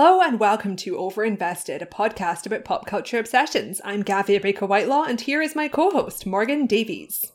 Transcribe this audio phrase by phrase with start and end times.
[0.00, 3.80] Hello and welcome to Overinvested, a podcast about pop culture obsessions.
[3.84, 7.32] I'm Gavia Baker Whitelaw, and here is my co host, Morgan Davies.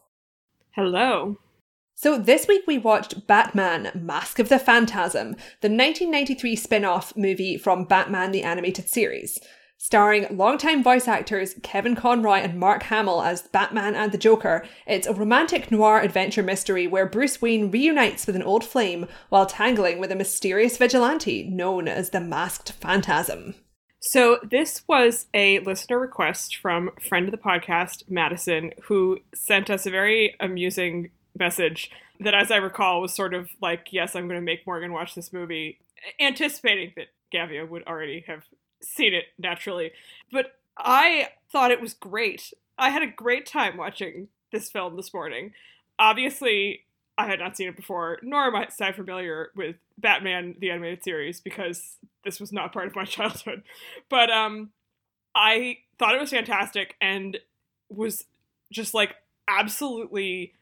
[0.72, 1.40] Hello.
[1.94, 7.58] So, this week we watched Batman Mask of the Phantasm, the 1993 spin off movie
[7.58, 9.40] from Batman the Animated Series.
[9.86, 15.06] Starring longtime voice actors Kevin Conroy and Mark Hamill as Batman and the Joker, it's
[15.06, 20.00] a romantic noir adventure mystery where Bruce Wayne reunites with an old flame while tangling
[20.00, 23.56] with a mysterious vigilante known as the Masked Phantasm.
[24.00, 29.86] So, this was a listener request from friend of the podcast, Madison, who sent us
[29.86, 34.40] a very amusing message that, as I recall, was sort of like, Yes, I'm going
[34.40, 35.80] to make Morgan watch this movie,
[36.22, 38.44] anticipating that Gavia would already have
[38.84, 39.92] seen it naturally.
[40.32, 42.54] But I thought it was great.
[42.78, 45.54] I had a great time watching this film this morning.
[46.00, 46.82] Obviously,
[47.18, 51.40] I had not seen it before, nor am I familiar with Batman the animated series
[51.40, 53.64] because this was not part of my childhood.
[54.10, 54.72] But um
[55.36, 57.40] I thought it was fantastic and
[57.90, 58.26] was
[58.72, 59.16] just like
[59.48, 60.54] absolutely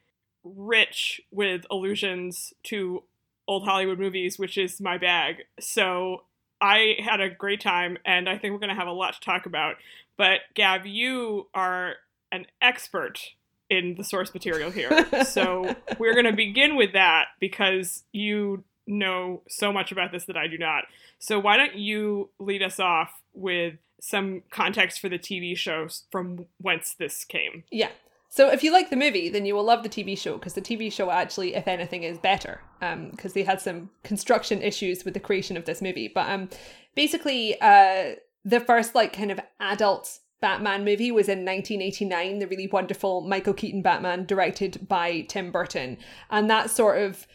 [0.43, 3.03] rich with allusions to
[3.47, 5.43] old Hollywood movies, which is my bag.
[5.59, 6.23] So
[6.61, 9.19] I had a great time, and I think we're going to have a lot to
[9.19, 9.75] talk about.
[10.17, 11.95] But Gav, you are
[12.31, 13.19] an expert
[13.69, 15.07] in the source material here.
[15.25, 20.37] so we're going to begin with that because you know so much about this that
[20.37, 20.83] I do not.
[21.19, 26.47] So why don't you lead us off with some context for the TV shows from
[26.57, 27.63] whence this came?
[27.71, 27.89] Yeah.
[28.33, 30.61] So if you like the movie, then you will love the TV show because the
[30.61, 35.13] TV show actually, if anything, is better because um, they had some construction issues with
[35.13, 36.07] the creation of this movie.
[36.07, 36.47] But um,
[36.95, 38.15] basically, uh,
[38.45, 43.53] the first like kind of adult Batman movie was in 1989, the really wonderful Michael
[43.53, 45.97] Keaton Batman, directed by Tim Burton,
[46.29, 47.27] and that sort of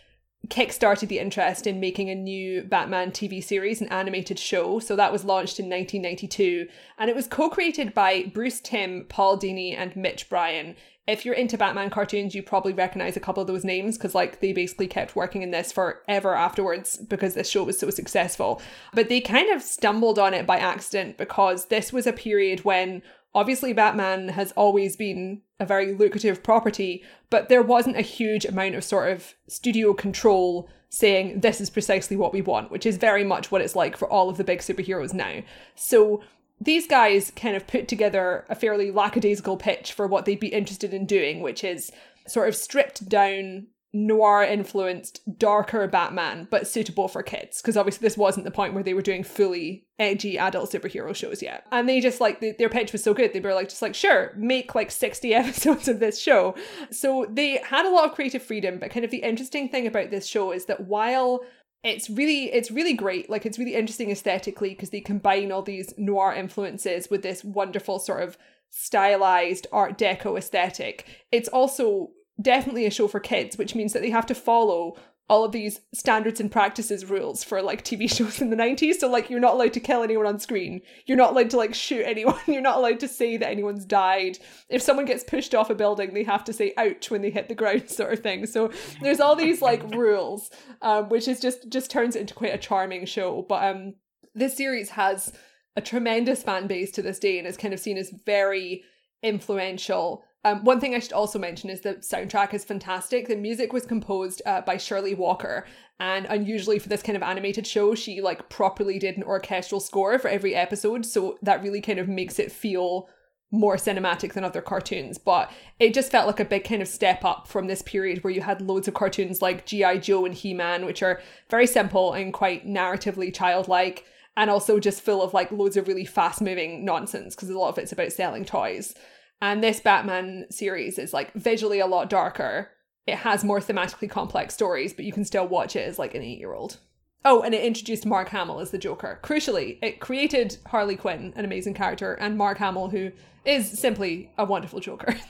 [0.48, 4.78] kickstarted the interest in making a new Batman TV series, an animated show.
[4.78, 6.68] So that was launched in 1992.
[6.98, 10.76] And it was co created by Bruce Timm, Paul Dini, and Mitch Brian.
[11.06, 14.40] If you're into Batman cartoons, you probably recognize a couple of those names because, like,
[14.40, 18.60] they basically kept working in this forever afterwards because this show was so successful.
[18.92, 23.02] But they kind of stumbled on it by accident because this was a period when
[23.36, 28.74] obviously Batman has always been a very lucrative property, but there wasn't a huge amount
[28.74, 33.22] of sort of studio control saying this is precisely what we want, which is very
[33.22, 35.42] much what it's like for all of the big superheroes now.
[35.74, 36.22] So
[36.58, 40.94] these guys kind of put together a fairly lackadaisical pitch for what they'd be interested
[40.94, 41.92] in doing, which is
[42.26, 47.60] sort of stripped down noir influenced darker batman but suitable for kids.
[47.60, 51.42] Because obviously this wasn't the point where they were doing fully edgy adult superhero shows
[51.42, 51.66] yet.
[51.72, 53.32] And they just like they, their pitch was so good.
[53.32, 56.54] They were like just like sure make like 60 episodes of this show.
[56.90, 60.10] So they had a lot of creative freedom but kind of the interesting thing about
[60.10, 61.40] this show is that while
[61.86, 65.94] it's really it's really great like it's really interesting aesthetically because they combine all these
[65.96, 68.36] noir influences with this wonderful sort of
[68.70, 72.10] stylized art deco aesthetic it's also
[72.40, 74.96] definitely a show for kids, which means that they have to follow
[75.28, 78.94] all of these standards and practices rules for like TV shows in the 90s.
[78.94, 80.82] So like you're not allowed to kill anyone on screen.
[81.06, 82.38] You're not allowed to like shoot anyone.
[82.46, 84.38] You're not allowed to say that anyone's died.
[84.68, 87.48] If someone gets pushed off a building, they have to say ouch when they hit
[87.48, 88.46] the ground sort of thing.
[88.46, 88.70] So
[89.00, 90.50] there's all these like rules,
[90.82, 93.44] um, which is just just turns it into quite a charming show.
[93.48, 93.94] But um
[94.34, 95.32] this series has
[95.76, 98.84] a tremendous fan base to this day and is kind of seen as very
[99.22, 103.26] influential um, one thing I should also mention is the soundtrack is fantastic.
[103.26, 105.66] The music was composed uh, by Shirley Walker,
[105.98, 110.20] and unusually for this kind of animated show, she like properly did an orchestral score
[110.20, 113.08] for every episode, so that really kind of makes it feel
[113.50, 115.18] more cinematic than other cartoons.
[115.18, 118.32] But it just felt like a big kind of step up from this period where
[118.32, 119.98] you had loads of cartoons like G.I.
[119.98, 121.20] Joe and He Man, which are
[121.50, 124.04] very simple and quite narratively childlike.
[124.36, 127.70] And also just full of like loads of really fast moving nonsense because a lot
[127.70, 128.94] of it's about selling toys.
[129.40, 132.70] And this Batman series is like visually a lot darker.
[133.06, 136.22] It has more thematically complex stories, but you can still watch it as like an
[136.22, 136.78] eight year old.
[137.24, 139.18] Oh, and it introduced Mark Hamill as the Joker.
[139.22, 143.10] Crucially, it created Harley Quinn, an amazing character, and Mark Hamill, who
[143.44, 145.16] is simply a wonderful Joker.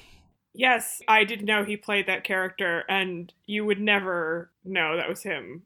[0.59, 5.23] Yes, I didn't know he played that character, and you would never know that was
[5.23, 5.65] him.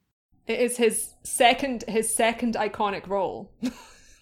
[0.48, 3.52] It is his second his second iconic role.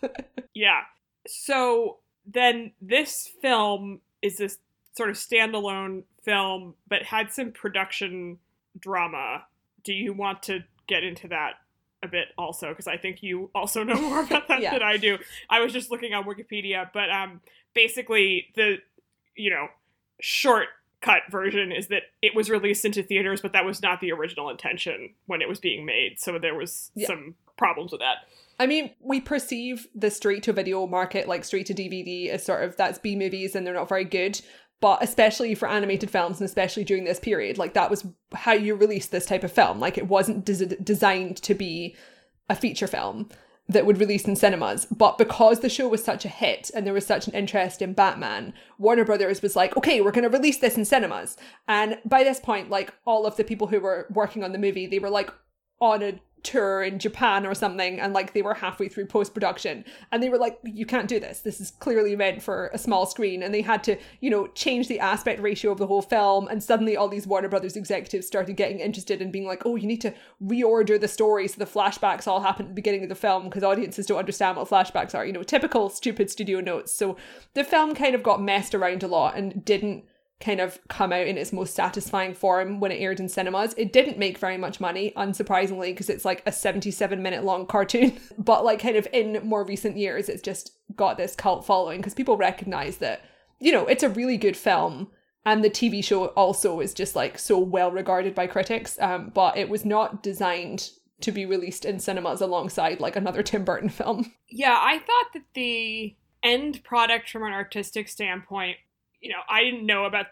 [0.54, 0.82] yeah.
[1.26, 4.58] So then this film is this
[4.96, 8.38] sort of standalone film, but had some production
[8.78, 9.44] drama.
[9.84, 11.54] Do you want to get into that
[12.02, 12.68] a bit also?
[12.68, 14.72] Because I think you also know more about that yeah.
[14.72, 15.18] than I do.
[15.48, 17.40] I was just looking on Wikipedia, but um,
[17.74, 18.78] basically the
[19.36, 19.68] you know
[20.20, 20.66] short
[21.00, 24.50] cut version is that it was released into theaters, but that was not the original
[24.50, 26.18] intention when it was being made.
[26.18, 27.06] So there was yeah.
[27.06, 28.18] some problems with that.
[28.58, 32.64] I mean, we perceive the straight to video market, like straight to DVD, as sort
[32.64, 34.40] of that's B movies and they're not very good.
[34.80, 38.76] But especially for animated films, and especially during this period, like that was how you
[38.76, 39.80] released this type of film.
[39.80, 41.96] Like it wasn't des- designed to be
[42.48, 43.28] a feature film
[43.68, 44.86] that would release in cinemas.
[44.86, 47.92] But because the show was such a hit and there was such an interest in
[47.92, 51.36] Batman, Warner Brothers was like, okay, we're going to release this in cinemas.
[51.66, 54.86] And by this point, like all of the people who were working on the movie,
[54.86, 55.30] they were like
[55.80, 59.84] on a tour in Japan or something and like they were halfway through post production
[60.12, 61.40] and they were like you can't do this.
[61.40, 64.88] This is clearly meant for a small screen and they had to you know change
[64.88, 68.56] the aspect ratio of the whole film and suddenly all these Warner Brothers executives started
[68.56, 72.26] getting interested in being like oh you need to reorder the story so the flashbacks
[72.26, 75.24] all happen at the beginning of the film because audiences don't understand what flashbacks are.
[75.24, 76.92] You know typical stupid studio notes.
[76.92, 77.16] So
[77.54, 80.04] the film kind of got messed around a lot and didn't
[80.40, 83.74] kind of come out in its most satisfying form when it aired in cinemas.
[83.76, 88.18] It didn't make very much money, unsurprisingly, because it's like a 77 minute long cartoon.
[88.38, 92.14] But like kind of in more recent years, it's just got this cult following because
[92.14, 93.24] people recognize that,
[93.58, 95.08] you know, it's a really good film.
[95.44, 98.98] And the TV show also is just like so well regarded by critics.
[99.00, 100.90] Um, but it was not designed
[101.20, 104.32] to be released in cinemas alongside like another Tim Burton film.
[104.48, 106.14] Yeah, I thought that the
[106.44, 108.76] end product from an artistic standpoint
[109.20, 110.26] you know, I didn't know about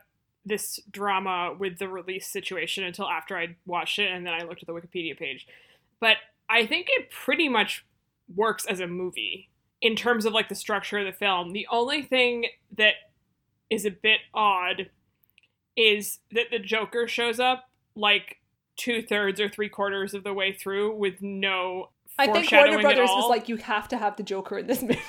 [0.45, 4.63] this drama with the release situation until after I'd watched it and then I looked
[4.63, 5.47] at the Wikipedia page.
[6.01, 6.19] But
[6.49, 7.85] I think it pretty much
[8.35, 9.51] works as a movie
[9.83, 11.53] in terms of like the structure of the film.
[11.53, 12.47] The only thing
[12.77, 12.95] that
[13.71, 14.91] is a bit odd
[15.77, 18.39] is that the Joker shows up like
[18.77, 21.91] two thirds or three quarters of the way through with no.
[22.19, 25.01] I think Warner Brothers was like, you have to have the Joker in this movie.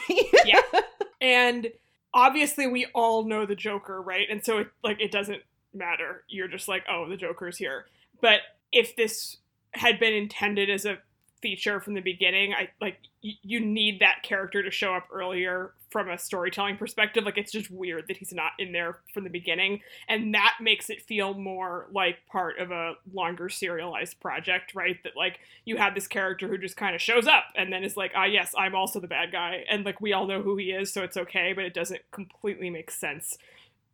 [0.45, 0.62] yeah.
[1.19, 1.68] And
[2.13, 4.27] obviously we all know the Joker, right?
[4.30, 5.42] And so it like it doesn't
[5.74, 6.24] matter.
[6.27, 7.86] You're just like, oh, the Joker's here.
[8.21, 8.39] But
[8.71, 9.38] if this
[9.71, 10.98] had been intended as a
[11.42, 15.74] feature from the beginning, I like y- you need that character to show up earlier
[15.89, 17.23] from a storytelling perspective.
[17.23, 20.89] Like it's just weird that he's not in there from the beginning, and that makes
[20.89, 24.97] it feel more like part of a longer serialized project, right?
[25.03, 27.97] That like you have this character who just kind of shows up and then is
[27.97, 30.71] like, ah, yes, I'm also the bad guy, and like we all know who he
[30.71, 33.37] is, so it's okay, but it doesn't completely make sense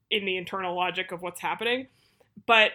[0.09, 1.87] in the internal logic of what's happening.
[2.45, 2.71] But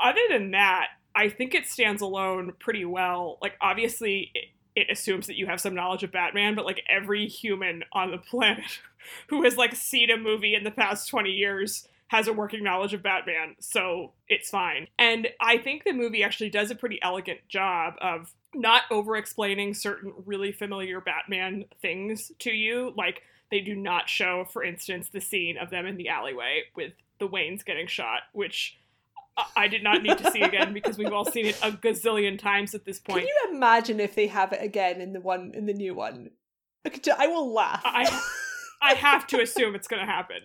[0.00, 3.38] other than that, I think it stands alone pretty well.
[3.40, 4.30] Like obviously.
[4.34, 8.10] It, it assumes that you have some knowledge of Batman, but like every human on
[8.10, 8.80] the planet
[9.28, 12.92] who has like seen a movie in the past 20 years has a working knowledge
[12.92, 14.86] of Batman, so it's fine.
[14.98, 19.72] And I think the movie actually does a pretty elegant job of not over explaining
[19.72, 22.92] certain really familiar Batman things to you.
[22.98, 26.92] Like, they do not show, for instance, the scene of them in the alleyway with
[27.18, 28.78] the Waynes getting shot, which
[29.56, 32.74] I did not need to see again because we've all seen it a gazillion times
[32.74, 33.20] at this point.
[33.20, 36.30] Can you imagine if they have it again in the one in the new one?
[36.84, 37.82] I will laugh.
[37.84, 38.22] I
[38.82, 40.38] I have to assume it's going to happen.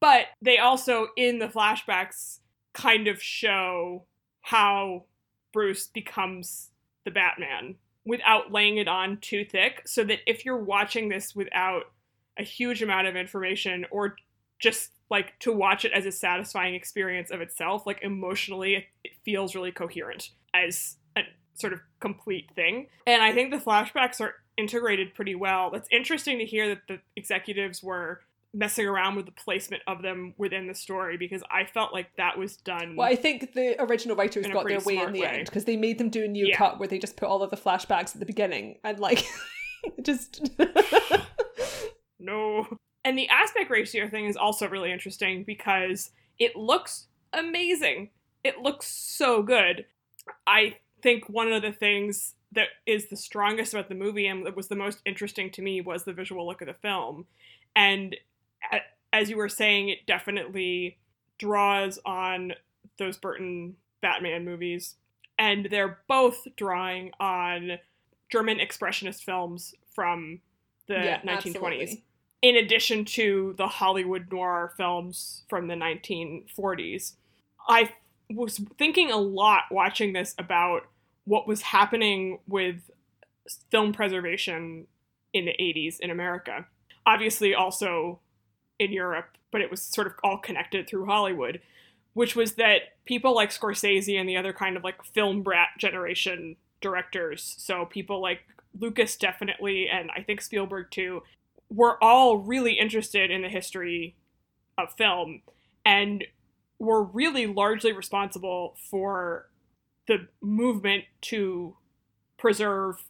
[0.00, 2.38] But they also in the flashbacks
[2.72, 4.04] kind of show
[4.42, 5.04] how
[5.52, 6.70] Bruce becomes
[7.04, 11.84] the Batman without laying it on too thick so that if you're watching this without
[12.38, 14.16] a huge amount of information or
[14.60, 19.54] just like to watch it as a satisfying experience of itself like emotionally it feels
[19.54, 21.22] really coherent as a
[21.54, 26.38] sort of complete thing and i think the flashbacks are integrated pretty well it's interesting
[26.38, 28.20] to hear that the executives were
[28.54, 32.38] messing around with the placement of them within the story because I felt like that
[32.38, 32.96] was done.
[32.96, 35.26] Well, I think the original writers got their way in the way.
[35.26, 36.56] end because they made them do a new yeah.
[36.56, 39.24] cut where they just put all of the flashbacks at the beginning and like
[40.02, 40.50] just
[42.18, 42.66] no.
[43.04, 48.10] And the aspect ratio thing is also really interesting because it looks amazing.
[48.44, 49.86] It looks so good.
[50.46, 54.56] I think one of the things that is the strongest about the movie and that
[54.56, 57.26] was the most interesting to me was the visual look of the film.
[57.76, 58.16] And
[59.12, 60.98] as you were saying, it definitely
[61.38, 62.52] draws on
[62.98, 64.96] those Burton Batman movies.
[65.38, 67.78] And they're both drawing on
[68.30, 70.40] German expressionist films from
[70.88, 71.42] the yeah, 1920s.
[71.46, 72.04] Absolutely
[72.42, 77.14] in addition to the Hollywood noir films from the 1940s.
[77.68, 77.92] I
[78.30, 80.82] was thinking a lot watching this about
[81.24, 82.76] what was happening with
[83.70, 84.86] film preservation
[85.32, 86.66] in the 80s in America.
[87.06, 88.20] Obviously, also
[88.78, 91.60] in Europe, but it was sort of all connected through Hollywood,
[92.12, 96.56] which was that people like Scorsese and the other kind of like film brat generation
[96.80, 98.40] directors, so people like
[98.78, 101.22] Lucas definitely, and I think Spielberg too,
[101.70, 104.14] were all really interested in the history
[104.76, 105.42] of film
[105.84, 106.24] and
[106.78, 109.48] were really largely responsible for
[110.06, 111.76] the movement to
[112.38, 113.04] preserve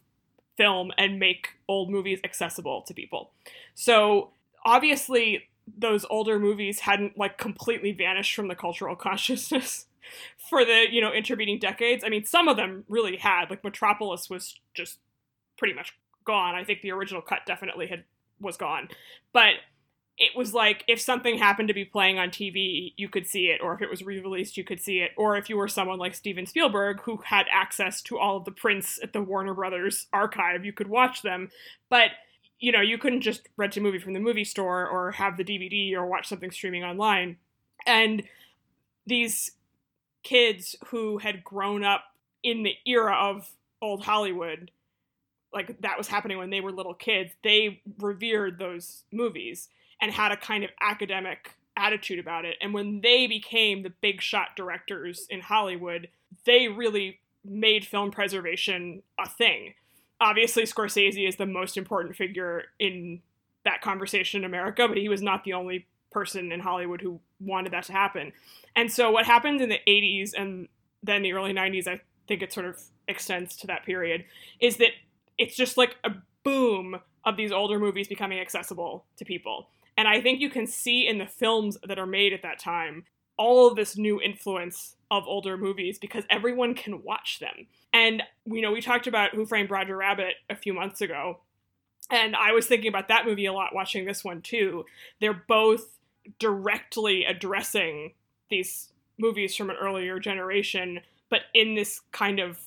[0.57, 3.31] film and make old movies accessible to people.
[3.75, 4.31] So
[4.65, 5.47] obviously
[5.77, 9.85] those older movies hadn't like completely vanished from the cultural consciousness
[10.49, 12.03] for the, you know, intervening decades.
[12.03, 13.49] I mean, some of them really had.
[13.49, 14.99] Like Metropolis was just
[15.57, 15.93] pretty much
[16.25, 16.55] gone.
[16.55, 18.03] I think the original cut definitely had
[18.39, 18.89] was gone.
[19.33, 19.55] But
[20.17, 23.61] it was like if something happened to be playing on TV, you could see it,
[23.63, 26.13] or if it was re-released, you could see it, or if you were someone like
[26.13, 30.65] Steven Spielberg who had access to all of the prints at the Warner Brothers archive,
[30.65, 31.49] you could watch them.
[31.89, 32.11] But
[32.59, 35.45] you know, you couldn't just rent a movie from the movie store or have the
[35.45, 37.37] DVD or watch something streaming online.
[37.87, 38.23] And
[39.07, 39.51] these
[40.23, 42.03] kids who had grown up
[42.43, 43.49] in the era of
[43.81, 44.71] old Hollywood,
[45.53, 49.69] like that was happening when they were little kids, they revered those movies
[50.01, 52.57] and had a kind of academic attitude about it.
[52.61, 56.09] And when they became the big shot directors in Hollywood,
[56.45, 59.73] they really made film preservation a thing.
[60.21, 63.21] Obviously, Scorsese is the most important figure in
[63.63, 67.71] that conversation in America, but he was not the only person in Hollywood who wanted
[67.71, 68.33] that to happen.
[68.75, 70.67] And so, what happened in the 80s and
[71.01, 74.25] then the early 90s, I think it sort of extends to that period,
[74.59, 74.91] is that
[75.39, 76.11] it's just like a
[76.43, 79.69] boom of these older movies becoming accessible to people.
[79.97, 83.05] And I think you can see in the films that are made at that time
[83.37, 87.67] all of this new influence of older movies because everyone can watch them.
[87.93, 91.39] And you know, we talked about Who Framed Roger Rabbit a few months ago,
[92.11, 94.85] and I was thinking about that movie a lot watching this one too.
[95.19, 95.97] They're both
[96.37, 98.13] directly addressing
[98.49, 102.59] these movies from an earlier generation, but in this kind of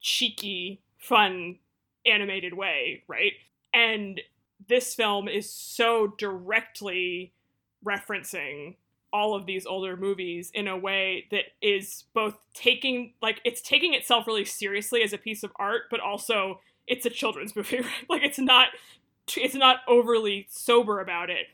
[0.00, 1.58] cheeky, fun,
[2.06, 3.32] animated way, right?
[3.74, 4.20] And
[4.68, 7.32] this film is so directly
[7.84, 8.76] referencing
[9.12, 13.94] all of these older movies in a way that is both taking like it's taking
[13.94, 17.86] itself really seriously as a piece of art but also it's a children's movie right?
[18.10, 18.68] like it's not
[19.36, 21.46] it's not overly sober about it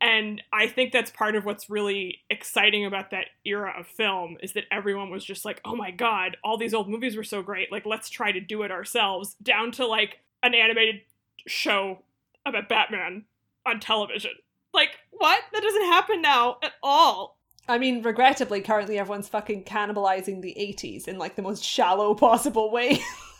[0.00, 4.52] and i think that's part of what's really exciting about that era of film is
[4.52, 7.70] that everyone was just like oh my god all these old movies were so great
[7.72, 11.00] like let's try to do it ourselves down to like an animated
[11.46, 12.02] show
[12.46, 13.24] about Batman
[13.66, 14.32] on television.
[14.72, 15.42] Like, what?
[15.52, 17.38] That doesn't happen now at all.
[17.68, 22.70] I mean, regrettably, currently everyone's fucking cannibalizing the 80s in like the most shallow possible
[22.70, 23.02] way.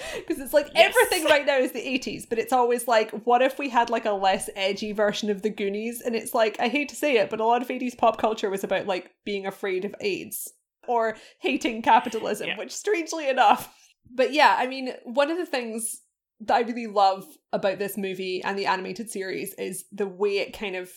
[0.14, 0.94] Because it's like yes.
[0.94, 4.04] everything right now is the 80s, but it's always like, what if we had like
[4.04, 6.00] a less edgy version of the Goonies?
[6.00, 8.50] And it's like, I hate to say it, but a lot of 80s pop culture
[8.50, 10.52] was about like being afraid of AIDS
[10.88, 12.58] or hating capitalism, yeah.
[12.58, 13.74] which strangely enough.
[14.12, 16.00] But yeah, I mean, one of the things
[16.40, 20.56] that I really love about this movie and the animated series is the way it
[20.56, 20.90] kind of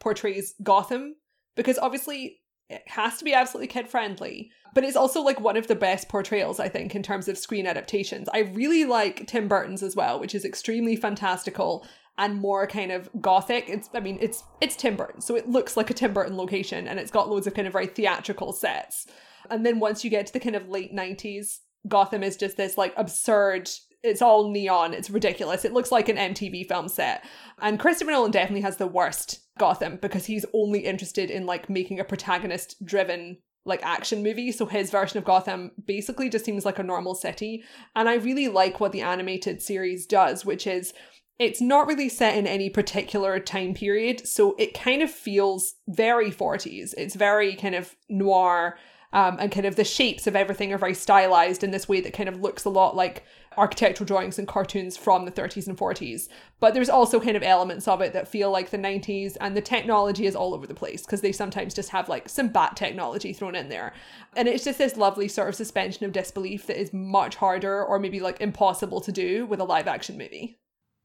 [0.00, 1.16] portrays Gotham
[1.54, 5.68] because obviously it has to be absolutely kid friendly, but it's also like one of
[5.68, 8.28] the best portrayals, I think, in terms of screen adaptations.
[8.32, 11.86] I really like Tim Burton's as well, which is extremely fantastical
[12.18, 13.68] and more kind of gothic.
[13.68, 16.88] It's I mean, it's it's Tim Burton, so it looks like a Tim Burton location
[16.88, 19.06] and it's got loads of kind of very theatrical sets.
[19.48, 22.76] And then once you get to the kind of late 90s, Gotham is just this
[22.76, 23.70] like absurd
[24.02, 24.94] it's all neon.
[24.94, 25.64] It's ridiculous.
[25.64, 27.24] It looks like an MTV film set.
[27.60, 32.00] And Christopher Nolan definitely has the worst Gotham because he's only interested in like making
[32.00, 34.52] a protagonist driven like action movie.
[34.52, 37.64] So his version of Gotham basically just seems like a normal city.
[37.94, 40.94] And I really like what the animated series does, which is
[41.38, 44.26] it's not really set in any particular time period.
[44.26, 46.94] So it kind of feels very 40s.
[46.96, 48.78] It's very kind of noir.
[49.12, 52.12] Um, and kind of the shapes of everything are very stylized in this way that
[52.12, 53.24] kind of looks a lot like
[53.56, 56.28] architectural drawings and cartoons from the 30s and 40s.
[56.60, 59.60] But there's also kind of elements of it that feel like the 90s, and the
[59.60, 63.32] technology is all over the place because they sometimes just have like some bat technology
[63.32, 63.92] thrown in there.
[64.36, 67.98] And it's just this lovely sort of suspension of disbelief that is much harder or
[67.98, 70.58] maybe like impossible to do with a live action movie.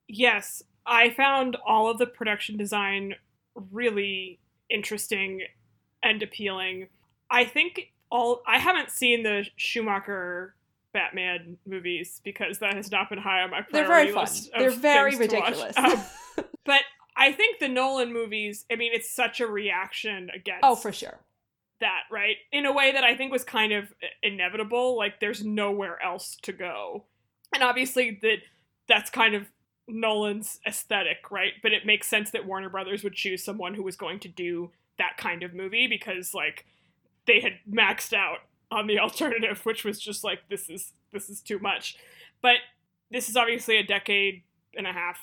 [0.07, 3.15] Yes, I found all of the production design
[3.55, 4.39] really
[4.69, 5.41] interesting
[6.03, 6.87] and appealing.
[7.29, 10.55] I think all I haven't seen the Schumacher
[10.93, 14.23] Batman movies because that has not been high on my priority They're very fun.
[14.23, 14.49] list.
[14.57, 15.77] They're very ridiculous.
[15.77, 16.01] Um,
[16.65, 16.81] but
[17.15, 20.61] I think the Nolan movies, I mean, it's such a reaction against.
[20.63, 21.19] Oh, for sure.
[21.79, 22.37] That, right?
[22.51, 24.97] In a way that I think was kind of inevitable.
[24.97, 27.05] Like, there's nowhere else to go.
[27.53, 28.37] And obviously, that
[28.87, 29.47] that's kind of
[29.87, 31.53] Nolan's aesthetic, right?
[31.61, 34.71] But it makes sense that Warner Brothers would choose someone who was going to do
[34.97, 36.65] that kind of movie because, like,
[37.25, 38.39] they had maxed out
[38.71, 41.97] on the alternative, which was just like this is this is too much.
[42.41, 42.57] But
[43.11, 44.43] this is obviously a decade
[44.75, 45.19] and a half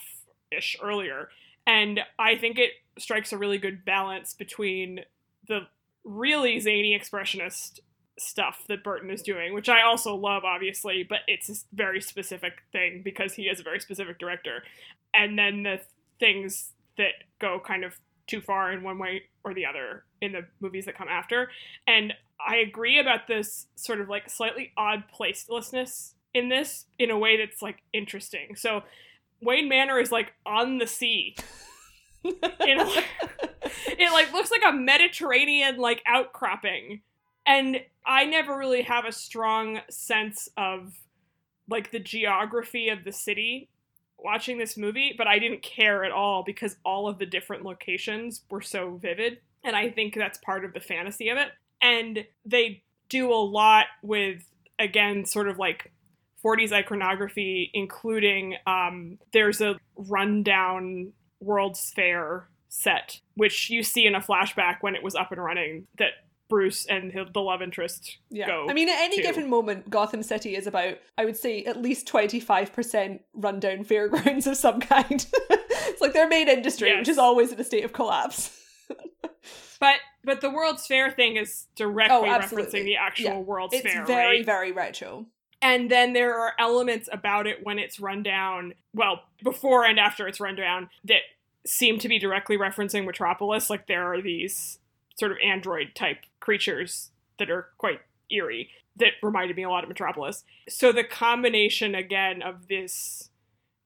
[0.51, 1.29] ish earlier,
[1.65, 5.01] and I think it strikes a really good balance between
[5.47, 5.67] the
[6.03, 7.79] really zany expressionist
[8.17, 12.63] stuff that Burton is doing, which I also love, obviously, but it's a very specific
[12.71, 14.63] thing because he is a very specific director.
[15.13, 15.79] And then the
[16.19, 20.45] things that go kind of too far in one way or the other in the
[20.59, 21.49] movies that come after.
[21.87, 22.13] And
[22.45, 27.37] I agree about this sort of like slightly odd placelessness in this in a way
[27.37, 28.55] that's like interesting.
[28.55, 28.83] So
[29.41, 31.35] Wayne Manor is like on the sea.
[32.23, 32.43] it,
[33.87, 37.01] it like looks like a Mediterranean like outcropping.
[37.45, 40.93] And I never really have a strong sense of
[41.69, 43.69] like the geography of the city
[44.17, 48.43] watching this movie, but I didn't care at all because all of the different locations
[48.49, 49.39] were so vivid.
[49.63, 51.49] And I think that's part of the fantasy of it.
[51.81, 54.43] And they do a lot with,
[54.77, 55.91] again, sort of like
[56.43, 64.21] 40s iconography, including um, there's a rundown World's Fair set, which you see in a
[64.21, 66.11] flashback when it was up and running, that
[66.49, 68.47] Bruce and the love interest yeah.
[68.47, 68.67] go.
[68.67, 69.21] I mean, at any to.
[69.21, 74.57] given moment, Gotham City is about, I would say, at least 25% rundown fairgrounds of
[74.57, 75.25] some kind.
[75.49, 76.99] it's like their main industry, yes.
[76.99, 78.58] which is always in a state of collapse.
[79.79, 83.37] But but the World's Fair thing is directly oh, referencing the actual yeah.
[83.37, 84.01] World's it's Fair.
[84.01, 84.45] It's very, right?
[84.45, 85.25] very retro.
[85.61, 90.27] And then there are elements about it when it's run down, well, before and after
[90.27, 91.21] it's run down, that
[91.65, 93.69] seem to be directly referencing Metropolis.
[93.69, 94.79] Like there are these
[95.17, 97.99] sort of android type creatures that are quite
[98.31, 100.43] eerie that reminded me a lot of Metropolis.
[100.67, 103.29] So the combination again of this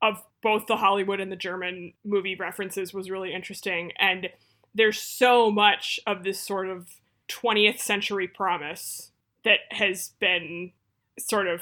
[0.01, 4.29] of both the Hollywood and the German movie references was really interesting and
[4.75, 6.87] there's so much of this sort of
[7.29, 9.11] 20th century promise
[9.43, 10.71] that has been
[11.19, 11.61] sort of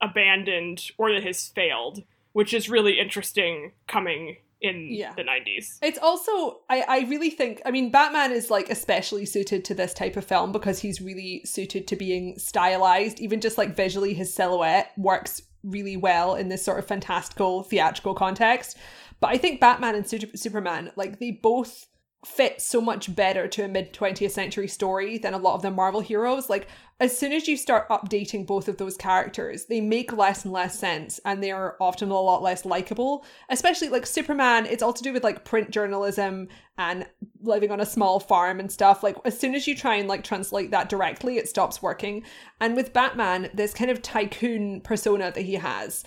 [0.00, 2.02] abandoned or that has failed,
[2.32, 5.12] which is really interesting coming in yeah.
[5.14, 5.78] the 90s.
[5.82, 9.92] It's also I I really think I mean Batman is like especially suited to this
[9.92, 14.32] type of film because he's really suited to being stylized even just like visually his
[14.32, 18.78] silhouette works really well in this sort of fantastical theatrical context.
[19.20, 21.86] But I think Batman and Superman like they both
[22.26, 25.70] fit so much better to a mid 20th century story than a lot of the
[25.70, 26.50] Marvel heroes.
[26.50, 26.66] Like,
[26.98, 30.78] as soon as you start updating both of those characters, they make less and less
[30.78, 33.24] sense and they are often a lot less likable.
[33.48, 37.06] Especially like Superman, it's all to do with like print journalism and
[37.40, 39.02] living on a small farm and stuff.
[39.02, 42.24] Like, as soon as you try and like translate that directly, it stops working.
[42.60, 46.04] And with Batman, this kind of tycoon persona that he has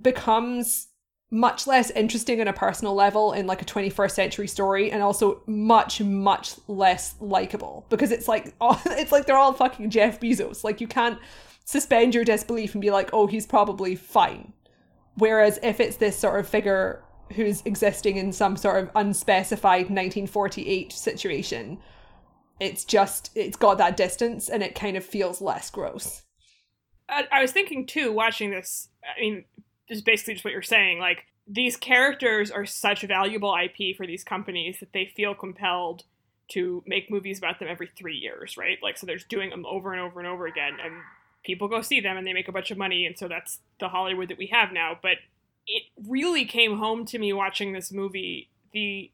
[0.00, 0.88] becomes
[1.32, 5.40] much less interesting on a personal level in like a 21st century story and also
[5.46, 7.86] much much less likable.
[7.88, 10.62] Because it's like oh, it's like they're all fucking Jeff Bezos.
[10.62, 11.18] Like you can't
[11.64, 14.52] suspend your disbelief and be like oh he's probably fine.
[15.16, 17.02] Whereas if it's this sort of figure
[17.34, 21.78] who's existing in some sort of unspecified 1948 situation
[22.60, 26.22] it's just it's got that distance and it kind of feels less gross.
[27.08, 29.44] I, I was thinking too watching this I mean
[29.92, 30.98] is basically just what you're saying.
[30.98, 36.04] Like these characters are such valuable IP for these companies that they feel compelled
[36.48, 38.78] to make movies about them every three years, right?
[38.82, 40.94] Like so, they're doing them over and over and over again, and
[41.44, 43.88] people go see them and they make a bunch of money, and so that's the
[43.88, 44.98] Hollywood that we have now.
[45.00, 45.16] But
[45.66, 49.10] it really came home to me watching this movie the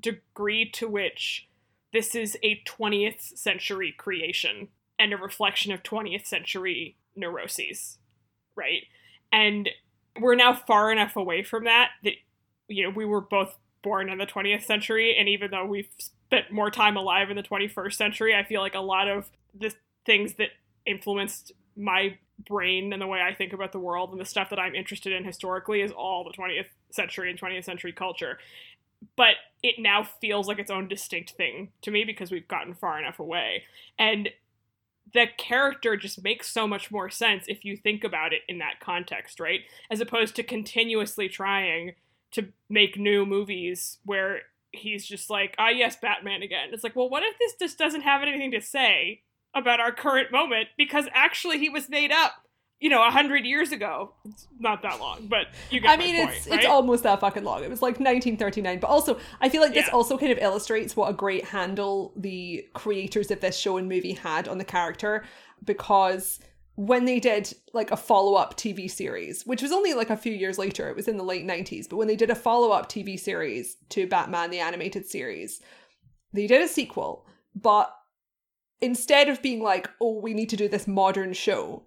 [0.00, 1.48] degree to which
[1.92, 7.98] this is a 20th century creation and a reflection of 20th century neuroses,
[8.56, 8.82] right?
[9.32, 9.68] And
[10.20, 12.14] we're now far enough away from that that
[12.68, 16.50] you know we were both born in the 20th century and even though we've spent
[16.50, 19.72] more time alive in the 21st century i feel like a lot of the
[20.06, 20.48] things that
[20.86, 22.16] influenced my
[22.48, 25.12] brain and the way i think about the world and the stuff that i'm interested
[25.12, 28.38] in historically is all the 20th century and 20th century culture.
[29.16, 32.98] But it now feels like its own distinct thing to me because we've gotten far
[32.98, 33.64] enough away.
[33.98, 34.30] And
[35.14, 38.80] the character just makes so much more sense if you think about it in that
[38.80, 39.60] context, right?
[39.90, 41.92] As opposed to continuously trying
[42.32, 44.40] to make new movies where
[44.72, 46.70] he's just like, ah, yes, Batman again.
[46.72, 49.22] It's like, well, what if this just doesn't have anything to say
[49.54, 52.43] about our current moment because actually he was made up
[52.84, 54.12] you know, a hundred years ago.
[54.26, 55.90] It's not that long, but you get.
[55.90, 56.58] I mean, point, it's right?
[56.58, 57.64] it's almost that fucking long.
[57.64, 59.94] It was like 1939, but also I feel like this yeah.
[59.94, 64.12] also kind of illustrates what a great handle the creators of this show and movie
[64.12, 65.24] had on the character
[65.64, 66.40] because
[66.74, 70.58] when they did like a follow-up TV series, which was only like a few years
[70.58, 73.78] later, it was in the late 90s, but when they did a follow-up TV series
[73.88, 75.62] to Batman the animated series,
[76.34, 77.96] they did a sequel, but
[78.82, 81.86] instead of being like, "Oh, we need to do this modern show,"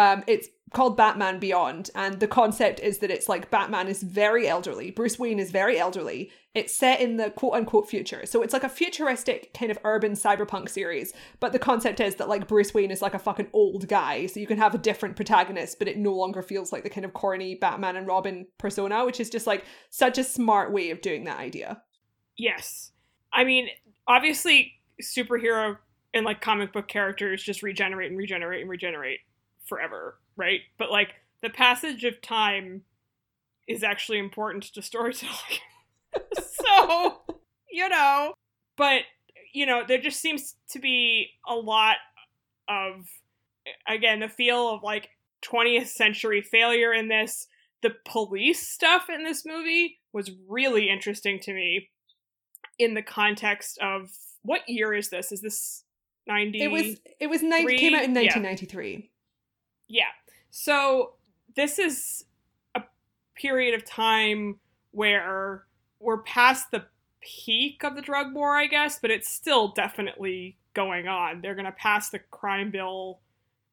[0.00, 4.48] Um, it's called Batman Beyond, and the concept is that it's like Batman is very
[4.48, 6.30] elderly, Bruce Wayne is very elderly.
[6.54, 8.24] It's set in the quote unquote future.
[8.24, 12.30] So it's like a futuristic kind of urban cyberpunk series, but the concept is that
[12.30, 15.16] like Bruce Wayne is like a fucking old guy, so you can have a different
[15.16, 19.04] protagonist, but it no longer feels like the kind of corny Batman and Robin persona,
[19.04, 21.82] which is just like such a smart way of doing that idea.
[22.38, 22.92] Yes.
[23.34, 23.68] I mean,
[24.08, 25.76] obviously superhero
[26.14, 29.20] and like comic book characters just regenerate and regenerate and regenerate
[29.70, 30.60] forever, right?
[30.76, 32.82] But like the passage of time
[33.66, 35.60] is actually important to storytelling.
[36.34, 37.22] so,
[37.70, 38.34] you know,
[38.76, 39.02] but
[39.54, 41.96] you know, there just seems to be a lot
[42.68, 43.06] of
[43.88, 45.08] again, the feel of like
[45.42, 47.46] 20th century failure in this.
[47.82, 51.88] The police stuff in this movie was really interesting to me
[52.78, 54.10] in the context of
[54.42, 55.32] what year is this?
[55.32, 55.84] Is this
[56.26, 59.10] 90 It was it was nine, came out in 1993.
[59.90, 60.04] Yeah.
[60.50, 61.14] So
[61.56, 62.24] this is
[62.76, 62.82] a
[63.34, 64.60] period of time
[64.92, 65.64] where
[65.98, 66.84] we're past the
[67.20, 71.40] peak of the drug war, I guess, but it's still definitely going on.
[71.40, 73.18] They're going to pass the crime bill.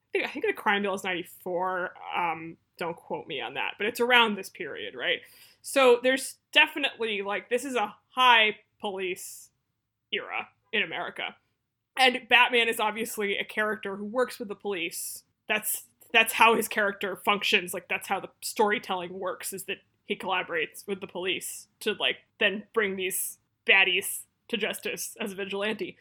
[0.10, 1.92] I think, I think the crime bill is 94.
[2.18, 5.20] Um, don't quote me on that, but it's around this period, right?
[5.62, 9.50] So there's definitely like this is a high police
[10.12, 11.36] era in America.
[11.96, 15.24] And Batman is obviously a character who works with the police.
[15.48, 15.84] That's
[16.18, 17.76] that's how his character functions.
[17.76, 19.78] Like that's how the storytelling works is that
[20.08, 25.36] he collaborates with the police to like then bring these baddies to justice as a
[25.36, 25.96] vigilante.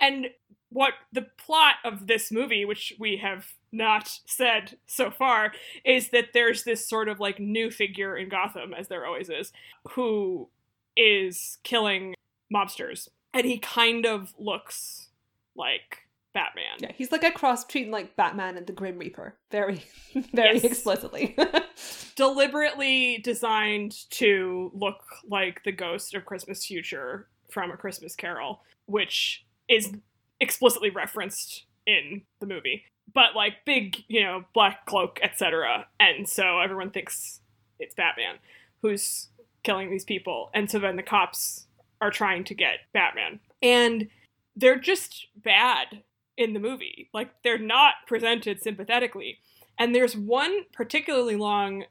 [0.00, 0.28] And
[0.70, 5.52] what the plot of this movie, which we have not said so far,
[5.84, 9.52] is that there's this sort of like new figure in Gotham, as there always is,
[9.90, 10.48] who
[10.96, 12.14] is killing
[12.50, 13.08] mobsters.
[13.34, 15.08] And he kind of looks
[15.54, 16.76] like Batman.
[16.80, 19.34] Yeah, he's like a cross between like Batman and the Grim Reaper.
[19.50, 19.82] Very,
[20.32, 20.64] very Yes.
[20.64, 21.36] explicitly.
[22.16, 29.44] Deliberately designed to look like the ghost of Christmas Future from A Christmas Carol, which
[29.68, 29.92] is
[30.40, 32.84] explicitly referenced in the movie.
[33.14, 35.86] But like big, you know, black cloak, etc.
[36.00, 37.40] And so everyone thinks
[37.78, 38.36] it's Batman
[38.82, 39.28] who's
[39.62, 40.50] killing these people.
[40.54, 41.66] And so then the cops
[42.00, 43.40] are trying to get Batman.
[43.62, 44.08] And
[44.56, 46.02] they're just bad
[46.38, 47.10] in the movie.
[47.12, 49.40] Like they're not presented sympathetically.
[49.78, 51.84] And there's one particularly long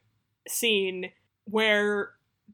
[0.48, 1.12] scene
[1.44, 2.14] where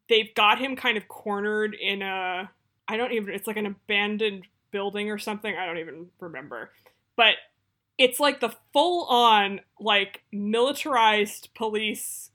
[0.10, 2.50] they've got him kind of cornered in a
[2.88, 5.56] I don't even it's like an abandoned building or something.
[5.56, 6.72] I don't even remember.
[7.16, 7.36] But
[7.98, 12.32] it's like the full on like militarized police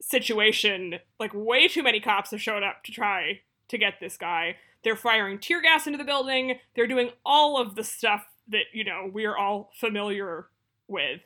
[0.00, 0.94] situation.
[1.18, 4.56] Like way too many cops have showed up to try to get this guy.
[4.84, 6.58] They're firing tear gas into the building.
[6.74, 10.46] They're doing all of the stuff that, you know, we're all familiar
[10.88, 11.20] with.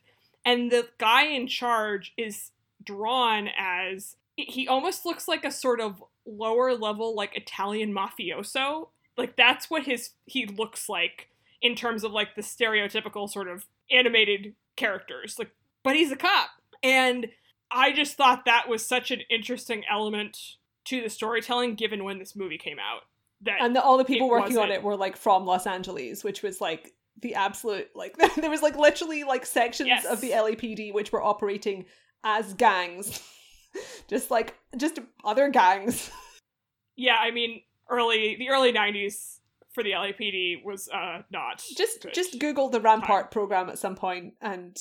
[0.45, 2.51] And the guy in charge is
[2.85, 8.89] drawn as he almost looks like a sort of lower level like Italian mafioso.
[9.17, 11.29] Like that's what his he looks like
[11.63, 15.39] in terms of like the stereotypical sort of animated characters.
[15.39, 15.51] Like
[15.83, 16.51] but he's a cop.
[16.83, 17.29] And
[17.71, 22.37] I just thought that was such an interesting element to the storytelling given when this
[22.37, 23.03] movie came out.
[23.43, 24.79] That and the, all the people working on wasn't.
[24.79, 28.77] it were like from Los Angeles, which was like the absolute like there was like
[28.77, 30.05] literally like sections Yes.
[30.05, 31.87] of the LAPD which were operating
[32.25, 33.21] as gangs.
[34.09, 36.11] just like just other gangs.
[36.97, 39.41] yeah, I mean early the early nineties
[39.73, 42.15] for the LAPD was uh not Just good.
[42.15, 44.77] just Google the Rampart program at some point and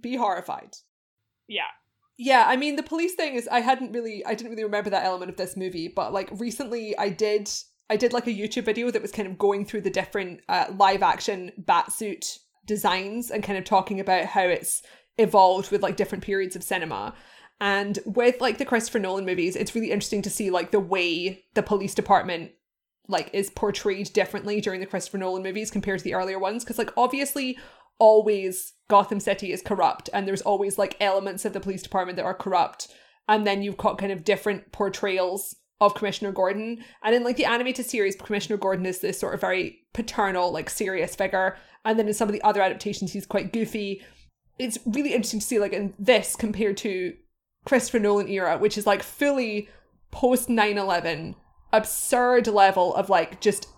[0.00, 0.76] be horrified.
[1.46, 1.62] yeah.
[2.20, 5.04] Yeah, I mean the police thing is I hadn't really I didn't really remember that
[5.04, 7.48] element of this movie, but like recently I did
[7.90, 10.66] I did like a YouTube video that was kind of going through the different uh,
[10.76, 14.82] live action batsuit designs and kind of talking about how it's
[15.16, 17.14] evolved with like different periods of cinema.
[17.60, 21.44] And with like the Christopher Nolan movies, it's really interesting to see like the way
[21.54, 22.52] the police department
[23.08, 26.78] like is portrayed differently during the Christopher Nolan movies compared to the earlier ones because
[26.78, 27.58] like obviously
[27.98, 32.26] always Gotham City is corrupt and there's always like elements of the police department that
[32.26, 32.88] are corrupt
[33.26, 36.84] and then you've got kind of different portrayals of Commissioner Gordon.
[37.02, 40.70] And in like the animated series Commissioner Gordon is this sort of very paternal like
[40.70, 41.56] serious figure.
[41.84, 44.02] And then in some of the other adaptations he's quite goofy.
[44.58, 47.14] It's really interesting to see like in this compared to
[47.64, 49.68] Christopher Nolan era which is like fully
[50.10, 51.34] post 9/11
[51.72, 53.68] absurd level of like just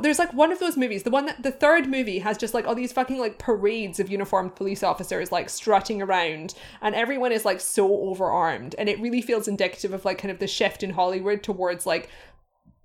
[0.00, 2.66] there's like one of those movies the one that the third movie has just like
[2.66, 7.44] all these fucking like parades of uniformed police officers like strutting around and everyone is
[7.44, 10.90] like so overarmed and it really feels indicative of like kind of the shift in
[10.90, 12.10] Hollywood towards like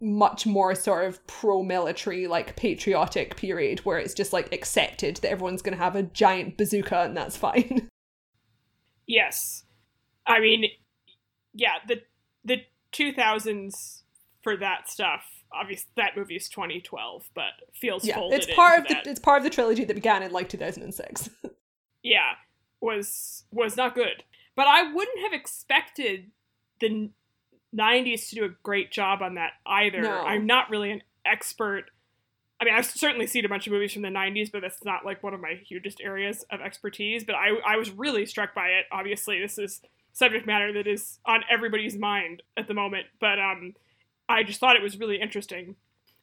[0.02, 5.62] much more sort of pro-military like patriotic period where it's just like accepted that everyone's
[5.62, 7.90] going to have a giant bazooka and that's fine
[9.10, 9.64] Yes.
[10.28, 10.66] I mean,
[11.56, 12.04] yeah, the
[12.46, 12.62] the
[12.94, 14.04] 2000s
[14.42, 15.39] for that stuff.
[15.54, 19.04] Obviously, that movie is 2012, but feels yeah, it's part of that.
[19.04, 21.30] the it's part of the trilogy that began in like 2006.
[22.04, 22.20] yeah,
[22.82, 24.24] was was not good.
[24.56, 26.32] But I wouldn't have expected
[26.82, 27.10] the
[27.76, 30.02] 90s to do a great job on that either.
[30.02, 30.22] No.
[30.22, 31.92] I'm not really an expert.
[32.60, 35.06] I mean, I've certainly seen a bunch of movies from the 90s, but that's not
[35.06, 37.24] like one of my hugest areas of expertise.
[37.24, 38.86] But I, I was really struck by it.
[38.92, 39.82] Obviously, this is
[40.12, 43.06] subject matter that is on everybody's mind at the moment.
[43.22, 43.76] But um,
[44.30, 45.76] I just thought it was really interesting.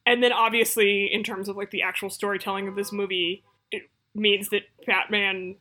[0.05, 3.83] And then, obviously, in terms of like the actual storytelling of this movie, it
[4.15, 5.57] means that Batman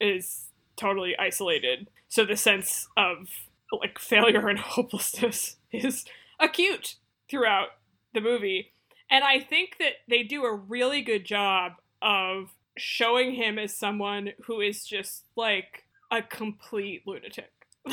[0.00, 0.44] is
[0.76, 1.90] totally isolated.
[2.08, 3.28] So the sense of
[3.72, 6.04] like failure and hopelessness is
[6.38, 6.94] acute
[7.28, 7.70] throughout
[8.14, 8.72] the movie.
[9.10, 14.30] And I think that they do a really good job of showing him as someone
[14.44, 17.50] who is just like a complete lunatic.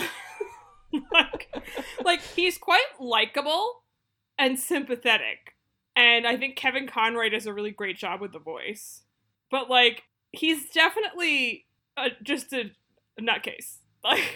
[1.11, 1.49] like,
[2.03, 3.81] like he's quite likable
[4.37, 5.55] and sympathetic.
[5.95, 9.03] And I think Kevin Conroy does a really great job with the voice.
[9.49, 11.65] But like he's definitely
[11.97, 12.71] a, just a,
[13.17, 13.77] a nutcase.
[14.03, 14.35] Like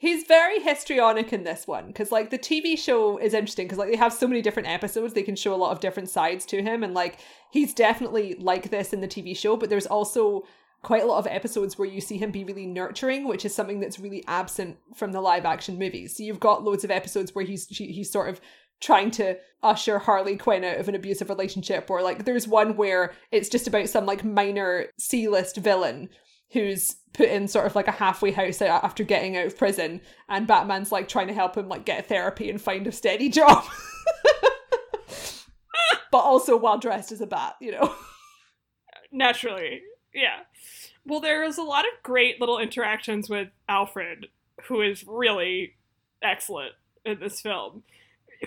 [0.00, 3.90] He's very histrionic in this one because, like, the TV show is interesting because, like,
[3.90, 5.12] they have so many different episodes.
[5.12, 7.18] They can show a lot of different sides to him, and like,
[7.50, 9.56] he's definitely like this in the TV show.
[9.56, 10.44] But there's also
[10.82, 13.80] quite a lot of episodes where you see him be really nurturing, which is something
[13.80, 16.16] that's really absent from the live action movies.
[16.16, 18.40] So you've got loads of episodes where he's he's sort of
[18.80, 23.14] trying to usher Harley Quinn out of an abusive relationship, or like there's one where
[23.30, 26.08] it's just about some like minor C list villain
[26.52, 30.46] who's put in sort of like a halfway house after getting out of prison and
[30.46, 33.64] Batman's like trying to help him like get therapy and find a steady job.
[36.10, 37.94] but also while dressed as a bat, you know.
[39.12, 39.82] naturally,
[40.14, 40.40] yeah.
[41.04, 44.26] Well, there's a lot of great little interactions with Alfred,
[44.66, 45.74] who is really
[46.22, 46.72] excellent
[47.04, 47.82] in this film,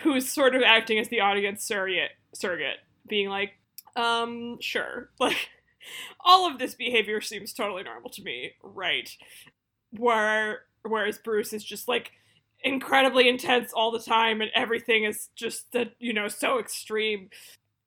[0.02, 2.78] who's sort of acting as the audience surrogate, surrogate,
[3.08, 3.54] being like,
[3.96, 5.50] um, sure, like
[6.20, 9.10] all of this behavior seems totally normal to me, right?
[9.92, 12.12] Where whereas Bruce is just like
[12.64, 17.30] incredibly intense all the time and everything is just that you know so extreme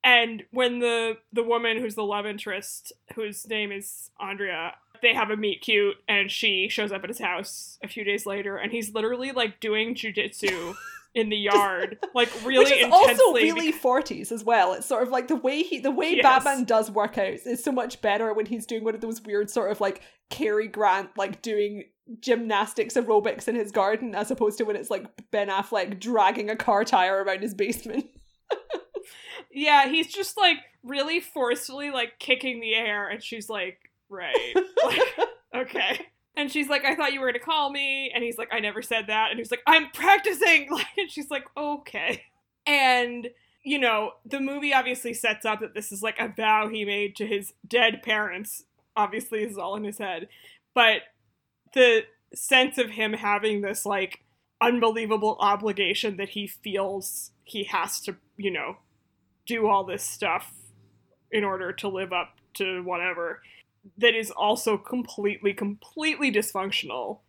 [0.03, 5.29] and when the the woman who's the love interest whose name is andrea they have
[5.29, 8.73] a meet cute and she shows up at his house a few days later and
[8.73, 10.75] he's literally like doing jujitsu
[11.15, 14.73] in the yard like really Which is also really forties as well.
[14.73, 16.23] It's sort of like the way he the way Yes.
[16.23, 19.71] Batman does workouts is so much better when he's doing one of those weird sort
[19.71, 21.85] of like Cary Grant like doing
[22.19, 26.55] gymnastics aerobics in his garden as opposed to when it's like Ben Affleck dragging a
[26.55, 28.05] car tire around his basement.
[29.51, 33.77] Yeah, he's just like really forcefully like kicking the air, and she's like,
[34.09, 34.99] right, like,
[35.55, 36.01] okay.
[36.37, 38.81] And she's like, I thought you were gonna call me, and he's like, I never
[38.81, 42.23] said that, and he's like, I'm practicing, like, and she's like, okay.
[42.65, 43.29] And
[43.63, 47.15] you know, the movie obviously sets up that this is like a vow he made
[47.15, 48.63] to his dead parents.
[48.95, 50.27] Obviously, this is all in his head,
[50.73, 51.01] but
[51.73, 54.19] the sense of him having this like
[54.61, 58.77] unbelievable obligation that he feels he has to, you know,
[59.45, 60.53] do all this stuff
[61.31, 63.41] in order to live up to whatever
[63.97, 67.19] that is also completely completely dysfunctional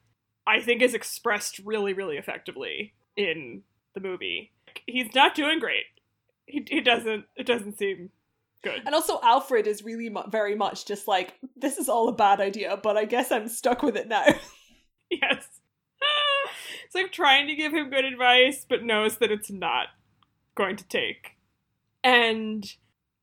[0.46, 3.62] i think is expressed really really effectively in
[3.96, 4.52] the movie.
[4.86, 5.84] He's not doing great.
[6.44, 8.10] He, he doesn't it doesn't seem
[8.62, 8.82] good.
[8.86, 12.40] And also Alfred is really mu- very much just like this is all a bad
[12.40, 14.24] idea, but I guess I'm stuck with it now.
[15.10, 15.48] yes.
[16.84, 19.88] It's like trying to give him good advice but knows that it's not
[20.54, 21.36] going to take.
[22.04, 22.64] And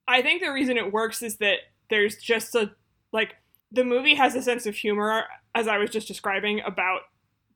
[0.06, 2.72] i think the reason it works is that there's just a
[3.14, 3.36] like
[3.72, 5.24] the movie has a sense of humor
[5.56, 7.02] as i was just describing about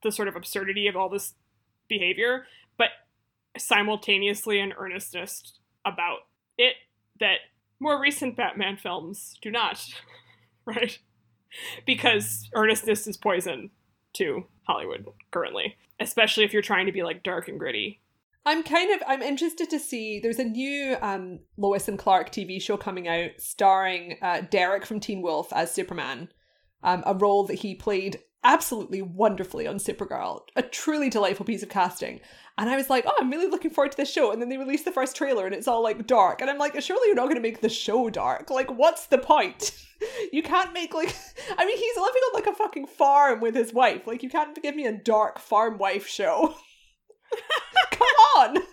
[0.04, 1.34] the sort of absurdity of all this
[1.90, 2.46] behavior
[2.78, 2.90] but
[3.58, 6.20] simultaneously an earnestness about
[6.58, 6.76] it
[7.20, 7.40] that
[7.80, 9.84] more recent batman films do not
[10.66, 11.00] right
[11.86, 13.70] because earnestness is poison
[14.14, 18.02] to Hollywood currently, especially if you're trying to be like dark and gritty.
[18.48, 20.22] I'm kind of I'm interested to see.
[20.22, 25.02] There's a new um, Lois and Clark TV show coming out starring uh, Derek from
[25.02, 26.30] Teen Wolf as Superman,
[26.82, 30.44] um, a role that he played absolutely wonderfully on Supergirl.
[30.56, 32.22] A truly delightful piece of casting.
[32.58, 34.32] And I was like, oh, I'm really looking forward to this show.
[34.32, 36.40] And then they released the first trailer and it's all like dark.
[36.40, 38.50] And I'm like, surely you're not going to make the show dark.
[38.50, 39.78] Like, what's the point?
[40.32, 41.14] you can't make like,
[41.58, 44.08] I mean, he's living on like a fucking farm with his wife.
[44.08, 46.56] Like, you can't give me a dark farm wife show.
[47.92, 48.58] Come on.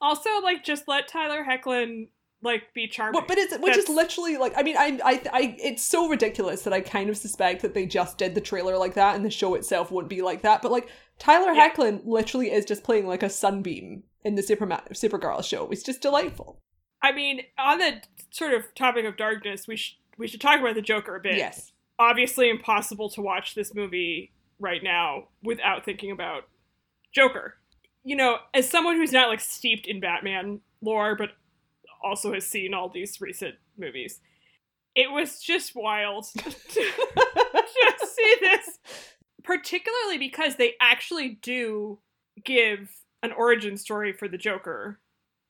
[0.00, 2.08] Also, like, just let Tyler Hoechlin
[2.42, 3.14] like be charming.
[3.20, 6.62] Well, but it's which is literally like I mean I, I I it's so ridiculous
[6.62, 9.30] that I kind of suspect that they just did the trailer like that and the
[9.30, 10.60] show itself won't be like that.
[10.60, 11.70] But like Tyler Yeah.
[11.70, 15.70] Hoechlin literally is just playing like a sunbeam in the Superman Supergirl show.
[15.70, 16.58] It's just delightful.
[17.00, 20.74] I mean, on the sort of topic of darkness, we should we should talk about
[20.74, 21.36] the Joker a bit.
[21.36, 21.72] Yes.
[21.98, 26.44] Obviously, impossible to watch this movie right now without thinking about
[27.12, 27.54] Joker.
[28.04, 31.30] You know, as someone who's not like steeped in Batman lore, but
[32.02, 34.20] also has seen all these recent movies,
[34.94, 38.78] it was just wild to see this,
[39.42, 41.98] particularly because they actually do
[42.44, 42.90] give
[43.22, 44.98] an origin story for the Joker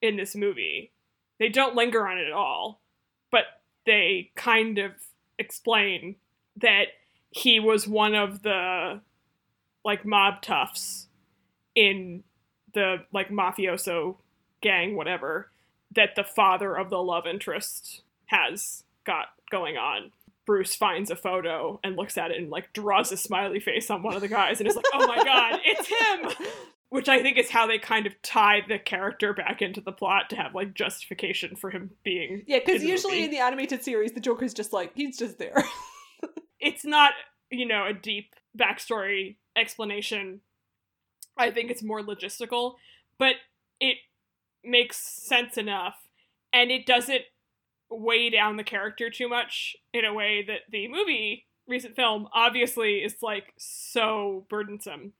[0.01, 0.93] in this movie.
[1.39, 2.83] They don't linger on it at all,
[3.31, 3.45] but
[3.87, 4.93] they kind of
[5.39, 6.17] explain
[6.57, 6.89] that
[7.31, 9.01] he was one of the
[9.85, 11.09] like mob toughs
[11.75, 12.23] in
[12.75, 14.17] the like mafioso
[14.61, 15.51] gang whatever
[15.95, 20.11] that the father of the love interest has got going on.
[20.45, 24.03] Bruce finds a photo and looks at it and like draws a smiley face on
[24.03, 26.47] one of the guys and is like, "Oh my god, it's him!"
[26.89, 30.29] Which I think is how they kind of tie the character back into the plot
[30.31, 32.43] to have like justification for him being.
[32.47, 33.25] Yeah, because usually movie.
[33.27, 35.65] in the animated series, the Joker's just like he's just there.
[36.61, 37.13] it's not
[37.51, 40.41] you know a deep backstory explanation.
[41.37, 42.75] I think it's more logistical,
[43.19, 43.37] but
[43.81, 43.99] it
[44.65, 45.97] makes sense enough,
[46.53, 47.23] and it doesn't
[47.91, 52.99] weigh down the character too much in a way that the movie recent film obviously
[52.99, 55.13] is like so burdensome.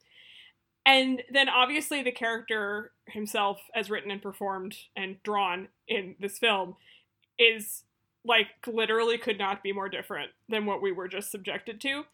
[0.85, 6.77] And then obviously the character himself as written and performed and drawn in this film
[7.39, 7.85] is
[8.25, 12.05] like literally could not be more different than what we were just subjected to.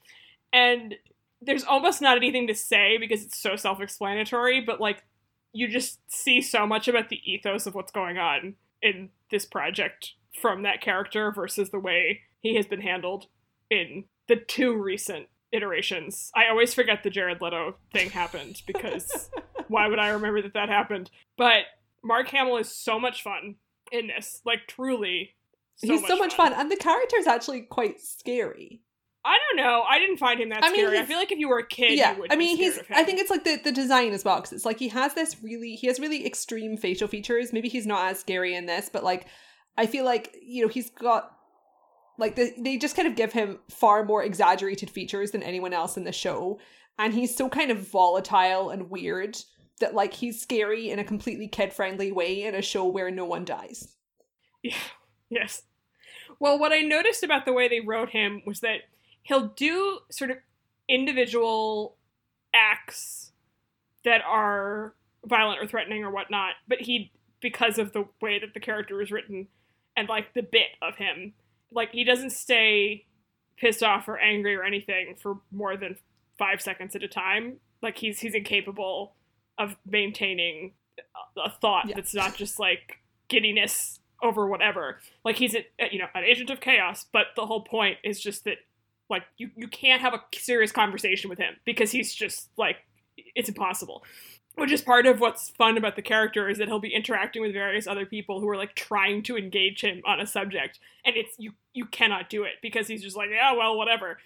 [0.53, 0.97] And
[1.41, 5.05] there's almost not anything to say because it's so self-explanatory, but like
[5.53, 10.13] you just see so much about the ethos of what's going on in this project
[10.41, 13.27] from that character versus the way he has been handled
[13.71, 16.31] in the two recent iterations.
[16.35, 19.31] I always forget the Jared Leto thing happened because
[19.69, 21.11] why would I remember that that happened?
[21.37, 21.65] But
[22.05, 23.57] Mark Hamill is so much fun
[23.91, 25.35] in this, like truly.
[25.77, 28.81] So he's so much fun, and the character is actually quite scary.
[29.29, 29.83] I don't know.
[29.89, 30.99] I didn't find him that I mean, scary.
[30.99, 32.33] I feel like if you were a kid, yeah, you would.
[32.33, 32.79] I mean, be he's.
[32.91, 35.37] I think it's like the the design as well, because it's like he has this
[35.43, 37.53] really, he has really extreme facial features.
[37.53, 39.27] Maybe he's not as scary in this, but like,
[39.77, 41.31] I feel like you know he's got
[42.17, 45.99] like the, they just kind of give him far more exaggerated features than anyone else
[45.99, 46.59] in the show,
[46.99, 49.37] and he's so kind of volatile and weird
[49.81, 53.25] that like he's scary in a completely kid friendly way in a show where no
[53.25, 53.95] one dies.
[54.63, 54.75] Yeah.
[55.31, 55.61] Yes.
[56.41, 58.85] Well, what I noticed about the way they wrote him was that
[59.29, 60.39] he'll do sort of
[60.89, 61.97] individual
[62.55, 63.33] acts
[64.05, 64.95] that are
[65.27, 69.11] violent or threatening or whatnot, but he, because of the way that the character is
[69.11, 69.47] written
[69.97, 71.35] and like the bit of him,
[71.71, 73.05] like he doesn't stay
[73.59, 75.97] pissed off or angry or anything for more than
[76.39, 77.57] five seconds at a time.
[77.83, 79.15] Like he's he's incapable
[79.59, 80.73] of maintaining
[81.37, 81.97] a- thought Yeah.
[81.97, 85.01] that's not just like giddiness over whatever.
[85.25, 88.45] Like he's a, you know an agent of chaos, but the whole point is just
[88.45, 88.59] that
[89.11, 92.77] like you you can't have a serious conversation with him because he's just like
[93.35, 94.05] it's impossible.
[94.55, 97.53] Which is part of what's fun about the character is that he'll be interacting with
[97.53, 101.35] various other people who are like trying to engage him on a subject, and it's
[101.39, 104.19] you you cannot do it because he's just like yeah well whatever,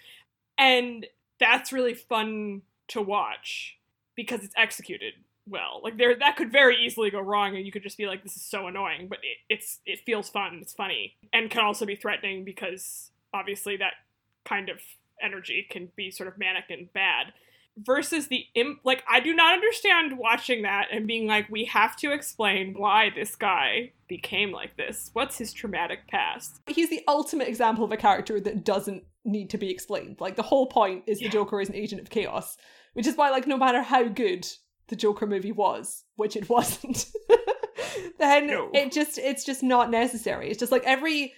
[0.57, 1.07] and
[1.39, 3.77] that's really fun to watch
[4.17, 5.15] because it's executed
[5.47, 5.81] well.
[5.83, 8.37] Like there, that could very easily go wrong, and you could just be like, "This
[8.37, 11.97] is so annoying," but it, it's it feels fun, it's funny, and can also be
[11.97, 13.95] threatening because obviously that
[14.45, 14.79] kind of
[15.23, 17.33] energy can be sort of manic and bad.
[17.79, 21.97] Versus the imp, like I do not understand watching that and being like, we have
[21.97, 25.09] to explain why this guy became like this.
[25.15, 26.61] What's his traumatic past?
[26.67, 30.17] He's the ultimate example of a character that doesn't need to be explained.
[30.21, 31.29] Like the whole point is Yeah.
[31.29, 32.59] the Joker is an agent of chaos,
[32.93, 34.47] which is why like no matter how good
[34.89, 37.07] the Joker movie was, which it wasn't,
[38.19, 38.71] then No.
[38.75, 40.51] it just it's just not necessary.
[40.51, 41.33] It's just like every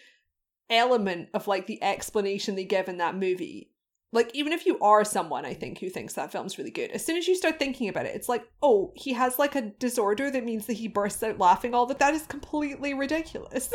[0.71, 3.71] element of like the explanation they give in that movie.
[4.13, 7.05] Like even if you are someone I think who thinks that film's really good, as
[7.05, 10.31] soon as you start thinking about it, it's like, oh, he has like a disorder
[10.31, 11.99] that means that he bursts out laughing all that.
[11.99, 13.73] That is completely ridiculous.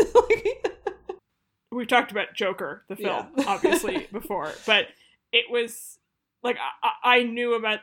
[1.71, 3.43] we've talked about Joker, the film, Yeah.
[3.47, 4.87] obviously before, but
[5.31, 5.99] it was
[6.41, 7.79] like I, I knew about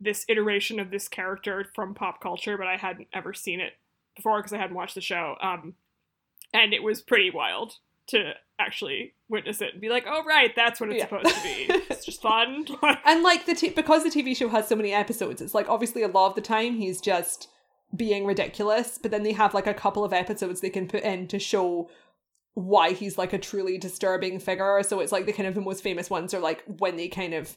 [0.00, 3.74] this iteration of this character from pop culture, but I hadn't ever seen it
[4.16, 5.36] before because I hadn't watched the show.
[5.40, 5.74] Um,
[6.52, 7.76] and it was pretty wild
[8.08, 11.04] to actually witness it and be like, "Oh, right, that's what it's Yeah.
[11.08, 11.66] supposed to be.
[11.90, 12.66] It's just fun."
[13.04, 16.02] and like the t- because the TV show has so many episodes, it's like obviously
[16.02, 17.48] a lot of the time he's just
[17.94, 21.28] being ridiculous, but then they have like a couple of episodes they can put in
[21.28, 21.90] to show
[22.54, 24.82] why he's like a truly disturbing figure.
[24.82, 27.34] So it's like the kind of the most famous ones are like when they kind
[27.34, 27.56] of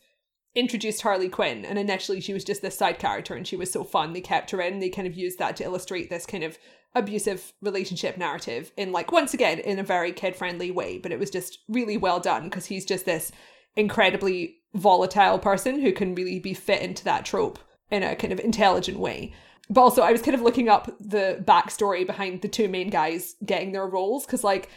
[0.55, 3.83] introduced Harley Quinn and initially she was just this side character and she was so
[3.83, 4.73] fun they kept her in.
[4.73, 6.57] And they kind of used that to illustrate this kind of
[6.95, 11.19] abusive relationship narrative in like once again in a very kid friendly way, but it
[11.19, 13.31] was just really well done because he's just this
[13.75, 17.59] incredibly volatile person who can really be fit into that trope
[17.91, 19.33] in a kind of intelligent way.
[19.69, 23.35] But also, I was kind of looking up the backstory behind the two main guys
[23.43, 24.69] getting their roles because, like,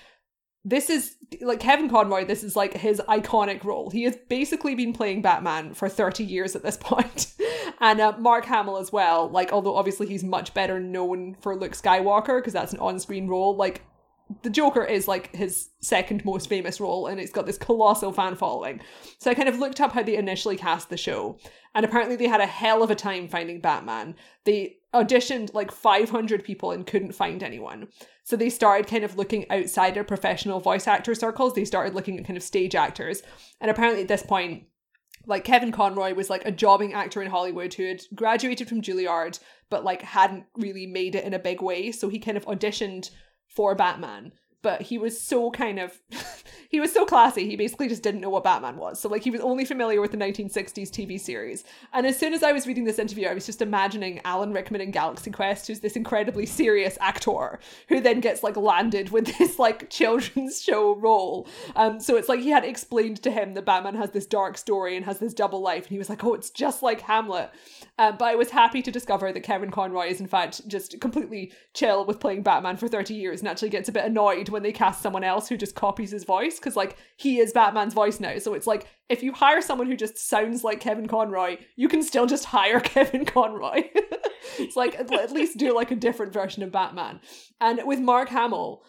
[0.65, 3.91] this is like Kevin Conroy, this is like his iconic role.
[3.91, 7.35] He has basically been playing Batman for 30 years at this point.
[7.81, 11.73] and uh, Mark Hamill as well, like, although obviously he's much better known for Luke
[11.73, 13.83] Skywalker because that's an on screen role, like,
[14.43, 18.35] the Joker is like his second most famous role and it's got this colossal fan
[18.35, 18.81] following.
[19.19, 21.39] So I kind of looked up how they initially cast the show
[21.75, 24.17] and apparently they had a hell of a time finding Batman.
[24.45, 27.89] They auditioned like 500 people and couldn't find anyone.
[28.25, 31.55] So they started kind of looking outside their professional voice actor circles.
[31.55, 33.23] They started looking at kind of stage actors.
[33.61, 34.65] And apparently at this point
[35.27, 39.39] like Kevin Conroy was like a jobbing actor in Hollywood who had graduated from Juilliard
[39.71, 41.93] but like hadn't really made it in a big way.
[41.93, 43.11] So he kind of auditioned
[43.55, 44.33] for Batman
[44.63, 46.01] but he was so kind of
[46.69, 47.47] he was so classy.
[47.47, 49.01] He basically just didn't know what batman was.
[49.01, 51.65] So like he was only familiar with the 1960s tv series.
[51.93, 54.81] And as soon as i was reading this interview i was just imagining alan rickman
[54.81, 59.59] in galaxy quest who's this incredibly serious actor who then gets like landed with this
[59.59, 61.49] like children's show role.
[61.77, 64.97] Um so it's like he had explained to him that batman has this dark story
[64.97, 67.51] and has this double life and he was like oh it's just like hamlet.
[67.99, 71.53] Um, but i was happy to discover that kevin conroy is in fact just completely
[71.75, 74.73] chill with playing batman for 30 years and actually gets a bit annoyed when they
[74.73, 78.39] cast someone else who just copies his voice because like he is Batman's voice now.
[78.39, 82.03] So it's like if you hire someone who just sounds like Kevin Conroy, you can
[82.03, 83.83] still just hire Kevin Conroy.
[84.59, 87.21] it's like at least do like a different version of Batman.
[87.61, 88.83] And with Mark Hamill,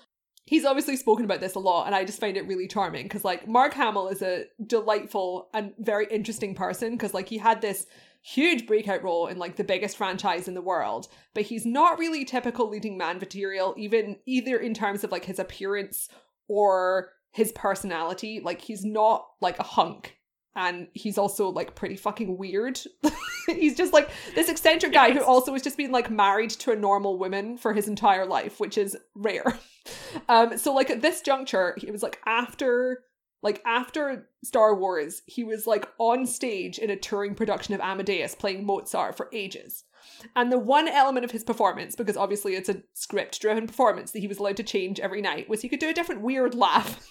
[0.49, 3.23] he's obviously spoken about this a lot and i just find it really charming because
[3.23, 7.85] like mark hamill is a delightful and very interesting person because like he had this
[8.21, 12.25] huge breakout role in like the biggest franchise in the world, but he's not really
[12.25, 16.09] typical leading man material, even either in terms of like his appearance
[16.47, 18.41] or his personality.
[18.43, 20.15] Like he's not like a hunk.
[20.55, 22.81] And he's also like pretty fucking weird.
[23.45, 25.17] he's just like this eccentric guy yes.
[25.17, 28.59] who also has just been like married to a normal woman for his entire life,
[28.59, 29.57] which is rare.
[30.27, 33.05] Um, so like at this juncture, it was like after
[33.41, 38.35] like after Star Wars, he was like on stage in a touring production of Amadeus
[38.35, 39.85] playing Mozart for ages.
[40.35, 44.19] And the one element of his performance, because obviously it's a script driven performance that
[44.19, 47.07] he was allowed to change every night, was he could do a different weird laugh.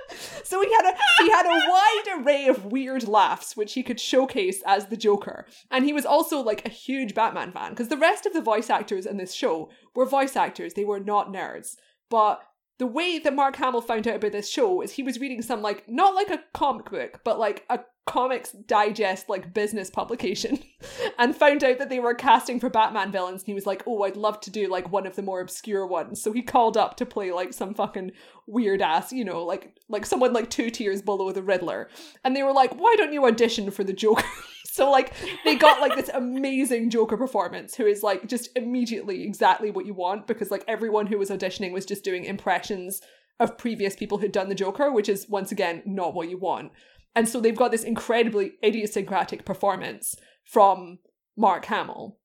[0.42, 4.00] so he had a he had a wide array of weird laughs which he could
[4.00, 5.46] showcase as the Joker.
[5.70, 8.70] And he was also like a huge Batman fan because the rest of the voice
[8.70, 11.76] actors in this show were voice actors, they were not nerds.
[12.08, 12.42] But
[12.78, 15.62] the way that Mark Hamill found out about this show is he was reading some
[15.62, 20.58] like not like a comic book, but like a comics digest like business publication
[21.18, 24.02] and found out that they were casting for Batman villains and he was like, "Oh,
[24.02, 26.96] I'd love to do like one of the more obscure ones." So he called up
[26.96, 28.12] to play like some fucking
[28.46, 31.88] weird ass, you know, like like someone like 2 tiers below the Riddler.
[32.24, 34.24] And they were like, "Why don't you audition for the Joker?"
[34.72, 35.12] So like
[35.44, 39.92] they got like this amazing Joker performance who is like just immediately exactly what you
[39.92, 43.02] want because like everyone who was auditioning was just doing impressions
[43.38, 46.72] of previous people who'd done the Joker, which is once again not what you want.
[47.14, 51.00] And so they've got this incredibly idiosyncratic performance from
[51.36, 52.18] Mark Hamill.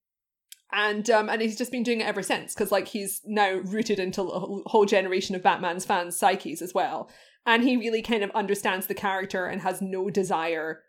[0.72, 3.98] And um and he's just been doing it ever since because like he's now rooted
[3.98, 7.10] into a whole generation of Batman's fans' psyches as well.
[7.44, 10.80] And he really kind of understands the character and has no desire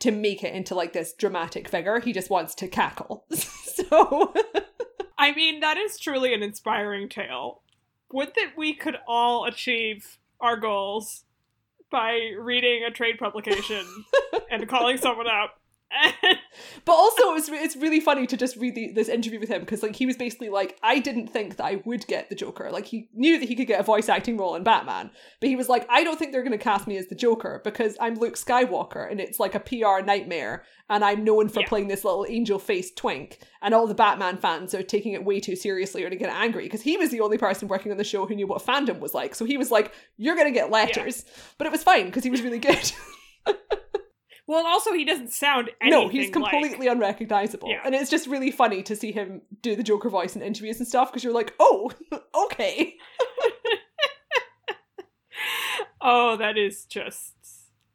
[0.00, 2.00] to make it into like this dramatic figure.
[2.00, 3.24] He just wants to cackle.
[3.32, 4.34] so
[5.16, 7.62] I mean, that is truly an inspiring tale.
[8.12, 11.24] Would that we could all achieve our goals
[11.90, 13.84] by reading a trade publication
[14.50, 15.60] and calling someone up
[16.84, 19.60] but also it was it's really funny to just read the, this interview with him
[19.60, 22.70] because like he was basically like I didn't think that I would get the Joker
[22.70, 25.56] like he knew that he could get a voice acting role in Batman but he
[25.56, 28.14] was like I don't think they're going to cast me as the Joker because I'm
[28.14, 31.68] Luke Skywalker and it's like a PR nightmare and I'm known for yeah.
[31.68, 35.40] playing this little angel faced twink and all the Batman fans are taking it way
[35.40, 38.04] too seriously or to get angry because he was the only person working on the
[38.04, 40.70] show who knew what fandom was like so he was like you're going to get
[40.70, 41.42] letters yeah.
[41.58, 42.92] but it was fine because he was really good
[44.46, 46.96] Well, also he doesn't sound No, he's completely like...
[46.96, 47.70] unrecognizable.
[47.70, 47.80] Yeah.
[47.84, 50.86] And it's just really funny to see him do the Joker voice in interviews and
[50.86, 51.90] stuff because you're like, "Oh,
[52.44, 52.96] okay."
[56.00, 57.32] oh, that is just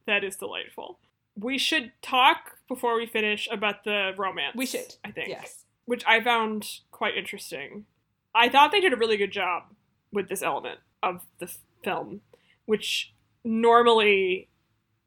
[0.08, 1.00] that is delightful.
[1.36, 4.56] We should talk before we finish about the romance.
[4.56, 4.96] We should.
[5.04, 5.30] I think.
[5.30, 5.66] Yes.
[5.86, 7.86] which I found quite interesting.
[8.34, 9.64] I thought they did a really good job
[10.12, 11.52] with this element of the
[11.84, 12.22] film,
[12.66, 14.50] which normally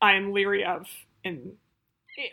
[0.01, 0.89] I'm leery of.
[1.25, 1.53] And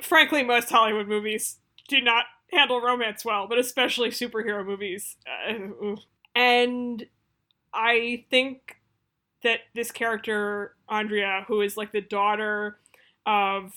[0.01, 5.15] frankly, most Hollywood movies do not handle romance well, but especially superhero movies.
[5.27, 5.95] Uh,
[6.35, 7.05] and
[7.73, 8.77] I think
[9.43, 12.79] that this character, Andrea, who is like the daughter
[13.25, 13.73] of.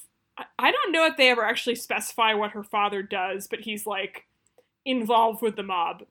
[0.59, 4.25] I don't know if they ever actually specify what her father does, but he's like
[4.85, 6.05] involved with the mob.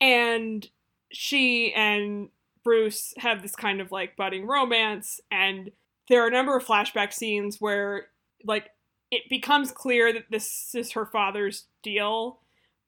[0.00, 0.68] And
[1.12, 2.30] she and
[2.64, 5.70] Bruce have this kind of like budding romance, and
[6.08, 8.08] there are a number of flashback scenes where
[8.44, 8.70] like
[9.10, 12.40] it becomes clear that this is her father's deal,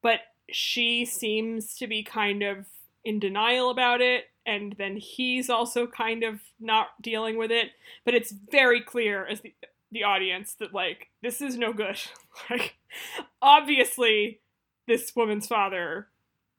[0.03, 2.67] but she seems to be kind of
[3.05, 7.71] in denial about it and then he's also kind of not dealing with it.
[8.05, 9.55] But it's very clear as the
[9.93, 12.01] the audience that like this is no good.
[12.51, 12.77] Like
[13.41, 14.41] obviously
[14.87, 16.09] this woman's father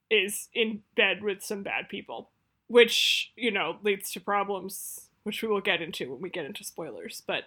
[0.10, 2.30] is in bed with some bad people
[2.68, 6.64] which you know leads to problems which we will get into when we get into
[6.64, 7.22] spoilers.
[7.28, 7.44] But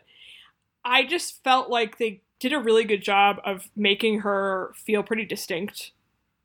[0.84, 5.24] i just felt like they did a really good job of making her feel pretty
[5.24, 5.92] distinct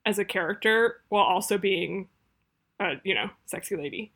[0.06, 2.10] as a character while also being
[2.80, 4.12] a you know sexy lady,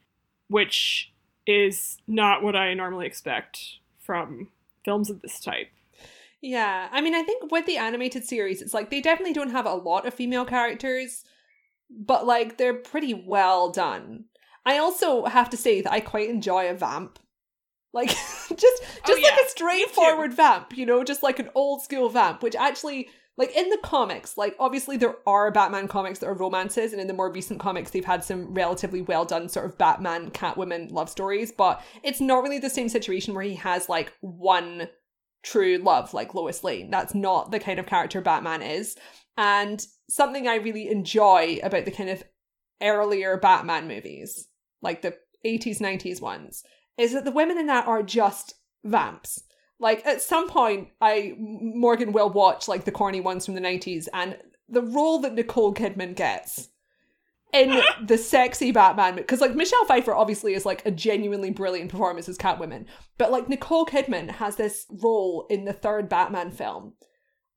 [0.50, 1.12] which
[1.48, 3.60] is not what I normally expect
[4.00, 4.50] from
[4.86, 5.70] films of this type.
[6.42, 9.66] Yeah, I mean, I think with the animated series, it's like they definitely don't have
[9.66, 11.24] a lot of female characters,
[11.90, 14.26] but like they're pretty well done.
[14.66, 17.20] I also have to say that I quite enjoy a vamp.
[17.94, 22.10] Like just just Oh, like a straightforward vamp, you know, just like an old school
[22.10, 26.34] vamp, which actually like in the comics, like obviously there are Batman comics that are
[26.34, 29.78] romances, and in the more recent comics, they've had some relatively well done sort of
[29.78, 34.12] Batman Catwoman love stories, but it's not really the same situation where he has like
[34.20, 34.90] one
[35.42, 36.92] true love like Lois Lane.
[36.92, 38.98] That's not the kind of character Batman is.
[39.38, 42.22] And something I really enjoy about the kind of
[42.82, 44.50] earlier Batman movies,
[44.82, 45.16] like the
[45.46, 46.64] 80s, 90s ones,
[47.00, 49.44] is that the women in that are just vamps.
[49.80, 54.08] Like at some point, I Morgan will watch like the corny ones from the 90s,
[54.14, 54.38] and
[54.68, 56.68] the role that Nicole Kidman gets
[57.54, 62.28] in the sexy Batman because like Michelle Pfeiffer obviously is like a genuinely brilliant performance
[62.28, 62.86] as Catwoman,
[63.18, 66.94] but like Nicole Kidman has this role in the third Batman film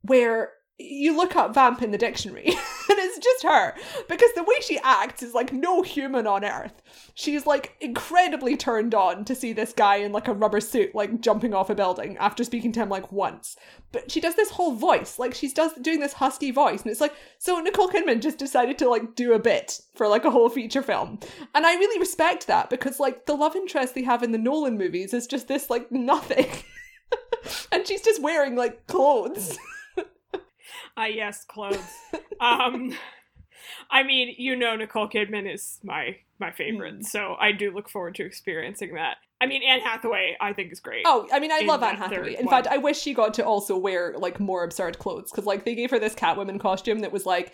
[0.02, 3.74] where you look up vamp in the dictionary and it's just her
[4.08, 6.82] because the way she acts is like no human on earth.
[7.14, 11.20] She's like incredibly turned on to see this guy in like a rubber suit like
[11.20, 13.56] jumping off a building after speaking to him like once.
[13.92, 17.00] But she does this whole voice, like she's does doing this husky voice and it's
[17.00, 20.48] like so Nicole Kidman just decided to like do a bit for like a whole
[20.48, 21.20] feature film.
[21.54, 24.78] And I really respect that because like the love interest they have in the Nolan
[24.78, 26.46] movies is just this like nothing.
[27.72, 29.58] and she's just wearing like clothes.
[30.96, 31.78] Ah, yes, clothes.
[32.40, 32.94] um,
[33.90, 37.04] I mean, you know, Nicole Kidman is my my favorite, Mm.
[37.04, 39.18] so I do look forward to experiencing that.
[39.40, 41.02] I mean, Anne Hathaway, I think is great.
[41.06, 42.36] Oh, I mean, I love Anne Hathaway.
[42.36, 42.52] In one.
[42.52, 45.74] fact, I wish she got to also wear like more absurd clothes because, like, they
[45.74, 47.52] gave her this Catwoman costume that was like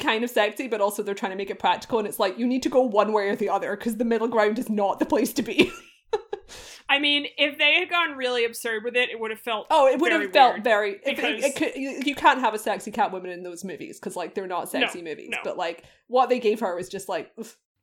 [0.00, 2.46] kind of sexy, but also they're trying to make it practical, and it's like you
[2.46, 5.06] need to go one way or the other because the middle ground is not the
[5.06, 5.70] place to be.
[6.90, 9.86] I mean, if they had gone really absurd with it, it would have felt oh,
[9.88, 10.92] it would have felt very.
[11.04, 14.16] If it, because- it could, you, can't have a sexy Catwoman in those movies because
[14.16, 15.28] like they're not sexy movies.
[15.30, 15.38] no.
[15.44, 17.30] But like what they gave her was just like.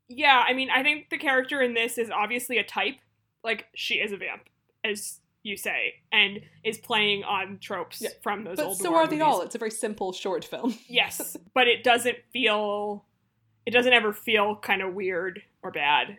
[0.08, 2.96] Yeah, I mean, I think the character in this is obviously a type.
[3.44, 4.44] Like, she is a vamp,
[4.84, 8.10] as you say, and is playing on tropes Yeah.
[8.22, 9.22] from those But old so are they movies.
[9.24, 9.42] all.
[9.42, 10.78] It's a very simple short film.
[10.88, 13.06] Yes, but it doesn't feel.
[13.66, 16.18] It doesn't ever feel kind of weird or bad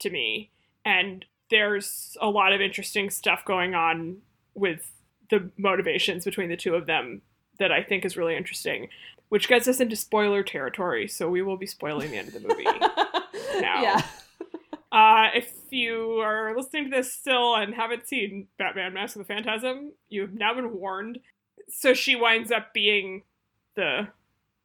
[0.00, 0.50] to me.
[0.84, 4.16] And there's a lot of interesting stuff going on
[4.54, 4.90] with
[5.30, 7.20] the motivations between the two of them
[7.58, 8.88] that I think is really interesting,
[9.28, 11.06] which gets us into spoiler territory.
[11.06, 12.64] So we will be spoiling the end of the movie.
[13.60, 13.82] now.
[13.82, 14.02] Yeah.
[14.90, 19.24] Uh, if you are listening to this still and haven't seen Batman Mask of the
[19.24, 21.18] Phantasm, you've now been warned.
[21.70, 23.22] So she winds up being
[23.74, 24.08] the,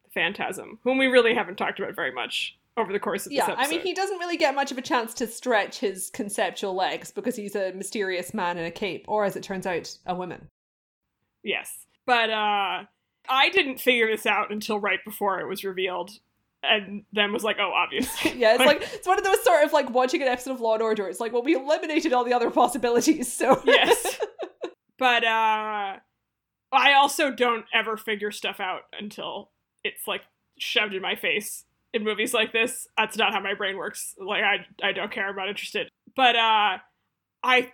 [0.03, 3.55] the Phantasm, whom we really haven't talked about very much over the course of Yeah.
[3.57, 7.11] I mean, he doesn't really get much of a chance to stretch his conceptual legs
[7.11, 10.49] because he's a mysterious man in a cape, or as it turns out, a woman.
[11.43, 11.85] Yes.
[12.05, 12.83] But uh,
[13.29, 16.11] I didn't figure this out until right before it was revealed,
[16.63, 18.33] and then was like, oh, obviously.
[18.37, 20.75] Yeah, it's like it's one of those sort of like watching an episode of Law
[20.75, 21.07] and Order.
[21.09, 24.19] It's like, well, we eliminated all the other possibilities, so yes.
[24.99, 25.97] But uh
[26.69, 29.51] I also don't ever figure stuff out until
[29.83, 30.21] it's like
[30.59, 31.63] shoved in my face
[31.97, 32.87] in movies like this.
[32.97, 34.15] That's not how my brain works.
[34.17, 35.89] Like I I don't care, I'm not interested.
[36.15, 36.77] But uh
[37.43, 37.73] I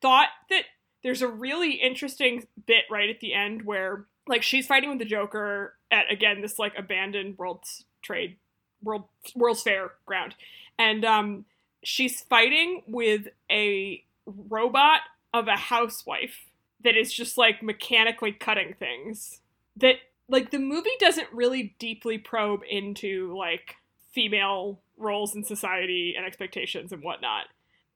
[0.00, 0.64] thought that
[1.02, 5.04] there's a really interesting bit right at the end where like she's fighting with the
[5.04, 8.36] Joker at again this like abandoned World's Trade
[8.82, 9.04] World
[9.34, 10.34] World's Fair ground,
[10.78, 11.44] and um,
[11.82, 15.00] she's fighting with a robot
[15.32, 16.46] of a housewife
[16.82, 19.40] that is just like mechanically cutting things.
[19.76, 19.96] That
[20.28, 23.76] like the movie doesn't really deeply probe into like
[24.12, 27.46] female roles in society and expectations and whatnot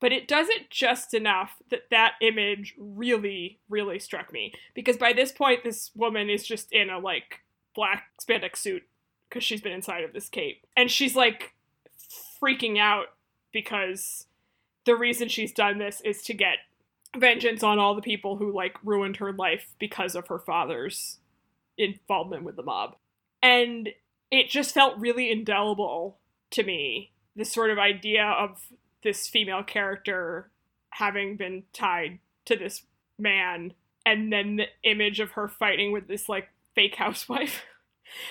[0.00, 5.12] but it does it just enough that that image really really struck me because by
[5.12, 7.40] this point this woman is just in a like
[7.74, 8.82] black spandex suit
[9.28, 11.54] because she's been inside of this cape and she's like
[12.42, 13.06] freaking out
[13.52, 14.26] because
[14.84, 16.58] the reason she's done this is to get
[17.16, 21.18] vengeance on all the people who like ruined her life because of her father's
[21.78, 22.96] involvement with the mob.
[23.42, 23.90] And
[24.30, 26.18] it just felt really indelible
[26.50, 28.60] to me this sort of idea of
[29.02, 30.50] this female character
[30.90, 32.82] having been tied to this
[33.18, 33.72] man
[34.04, 37.64] and then the image of her fighting with this like fake housewife.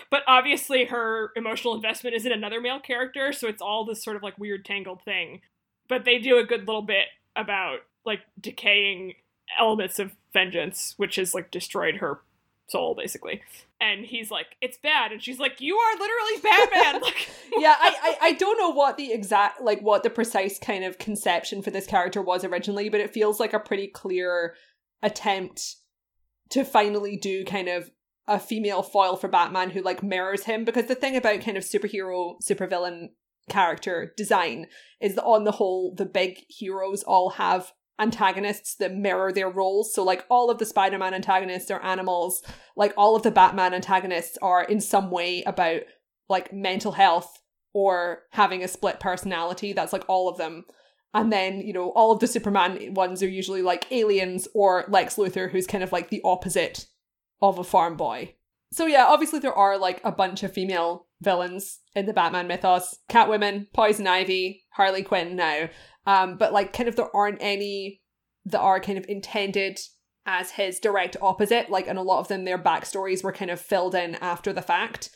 [0.10, 4.16] But obviously her emotional investment is in another male character so it's all this sort
[4.16, 5.42] of like weird tangled thing.
[5.88, 9.14] But they do a good little bit about like decaying
[9.60, 12.22] elements of vengeance which has like destroyed her
[12.68, 13.42] soul basically.
[13.80, 15.12] And he's like it's bad.
[15.12, 17.02] And she's like you are literally batman.
[17.02, 20.84] Like yeah I, I i don't know what the exact like what the precise kind
[20.84, 24.56] of conception for this character was originally but it feels like a pretty clear
[25.02, 25.76] attempt
[26.50, 27.92] to finally do kind of
[28.28, 31.64] a female foil for batman who like mirrors him because the thing about kind of
[31.64, 33.10] superhero supervillain
[33.50, 34.68] character design
[35.00, 39.94] is that on the whole the big heroes all have antagonists that mirror their roles.
[39.94, 42.44] So, like, all of the Spider Man antagonists are animals.
[42.76, 45.82] Like, all of the Batman antagonists are in some way about
[46.30, 47.42] like mental health
[47.74, 49.74] or having a split personality.
[49.74, 50.66] That's like all of them.
[51.14, 55.16] And then, you know, all of the Superman ones are usually like aliens or Lex
[55.16, 56.88] Luthor, who's kind of like the opposite
[57.42, 58.36] of a farm boy.
[58.74, 62.98] So, yeah, obviously, there are like a bunch of female villains in the Batman mythos
[63.10, 65.70] Catwoman, Poison Ivy, Harley Quinn now.
[66.08, 68.02] Um, but like kind of there aren't any
[68.46, 69.80] that are kind of intended
[70.26, 71.70] as his direct opposite.
[71.70, 74.62] Like, and a lot of them, their backstories were kind of filled in after the
[74.62, 75.10] fact.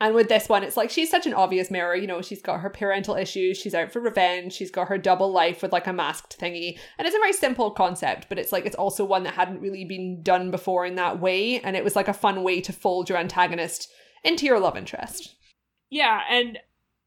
[0.00, 1.96] And with this one, it's like she's such an obvious mirror.
[1.96, 5.32] You know, she's got her parental issues, she's out for revenge, she's got her double
[5.32, 6.78] life with like a masked thingy.
[6.98, 9.84] And it's a very simple concept, but it's like it's also one that hadn't really
[9.84, 11.60] been done before in that way.
[11.60, 13.90] And it was like a fun way to fold your antagonist
[14.22, 15.34] into your love interest.
[15.90, 16.20] Yeah.
[16.30, 16.58] And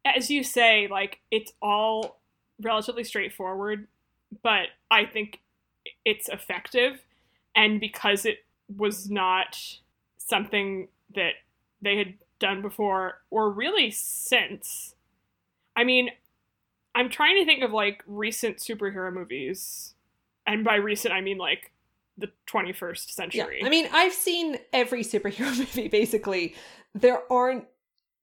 [0.04, 2.20] as you say, like, it's all
[2.62, 3.88] relatively straightforward,
[4.43, 5.39] but I think
[6.05, 7.01] it's effective.
[7.55, 8.45] And because it
[8.76, 9.57] was not
[10.18, 11.34] something that
[11.82, 14.95] they had done before or really since,
[15.76, 16.09] I mean,
[16.95, 19.93] I'm trying to think of like recent superhero movies.
[20.45, 21.72] And by recent, I mean like
[22.18, 23.59] the 21st century.
[23.62, 23.68] Yeah.
[23.68, 26.55] I mean, I've seen every superhero movie basically.
[26.93, 27.66] There aren't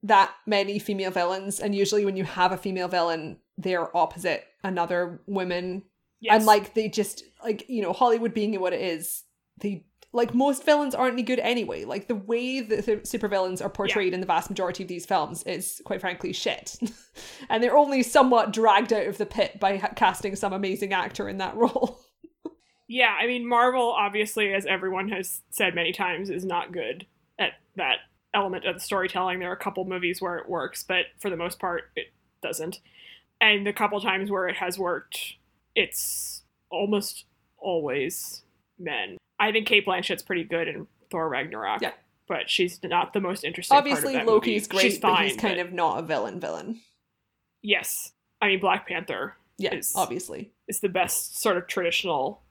[0.02, 5.20] that many female villains and usually when you have a female villain they're opposite another
[5.26, 5.82] woman
[6.20, 6.36] yes.
[6.36, 9.24] and like they just like you know hollywood being what it is
[9.58, 13.68] they like most villains aren't any good anyway like the way that the supervillains are
[13.68, 14.14] portrayed yeah.
[14.14, 16.76] in the vast majority of these films is quite frankly shit
[17.50, 21.28] and they're only somewhat dragged out of the pit by ha- casting some amazing actor
[21.28, 22.00] in that role
[22.86, 27.06] yeah i mean marvel obviously as everyone has said many times is not good
[27.38, 27.98] at that
[28.34, 29.38] element of the storytelling.
[29.38, 32.06] There are a couple movies where it works, but for the most part, it
[32.42, 32.80] doesn't.
[33.40, 35.34] And the couple times where it has worked,
[35.74, 37.24] it's almost
[37.58, 38.42] always
[38.78, 39.16] men.
[39.38, 41.82] I think Cate Blanchett's pretty good in Thor Ragnarok.
[41.82, 41.92] Yeah.
[42.26, 43.76] But she's not the most interesting.
[43.76, 44.80] Obviously, Loki's movie.
[44.80, 45.66] great, she's fine, but he's kind but...
[45.66, 46.40] of not a villain.
[46.40, 46.80] Villain.
[47.62, 48.12] Yes,
[48.42, 49.36] I mean Black Panther.
[49.56, 52.42] Yeah, obviously, is the best sort of traditional,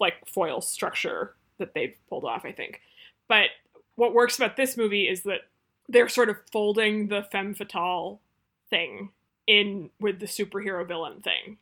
[0.00, 2.44] like foil structure that they've pulled off.
[2.46, 2.80] I think,
[3.28, 3.50] but
[3.96, 5.42] what works about this movie is that
[5.88, 8.22] they're sort of folding the femme fatale
[8.70, 9.10] thing
[9.46, 11.58] in with the superhero villain thing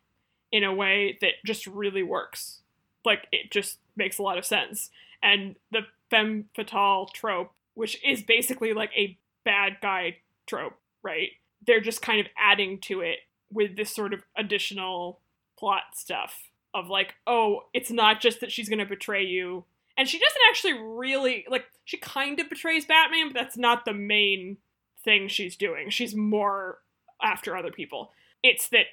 [0.53, 2.61] in a way that just really works.
[3.05, 4.91] Like it just makes a lot of sense.
[5.23, 11.31] And the femme fatale trope, which is basically like a bad guy trope, right?
[11.67, 13.19] They're just kind of adding to it
[13.53, 15.21] with this sort of additional
[15.59, 19.65] plot stuff of like, oh, it's not just that she's going to betray you
[20.01, 23.93] and she doesn't actually really like she kind of betrays Batman, but that's not the
[23.93, 24.57] main
[25.05, 25.91] thing she's doing.
[25.91, 26.79] She's more
[27.23, 28.13] after other people.
[28.43, 28.87] It's that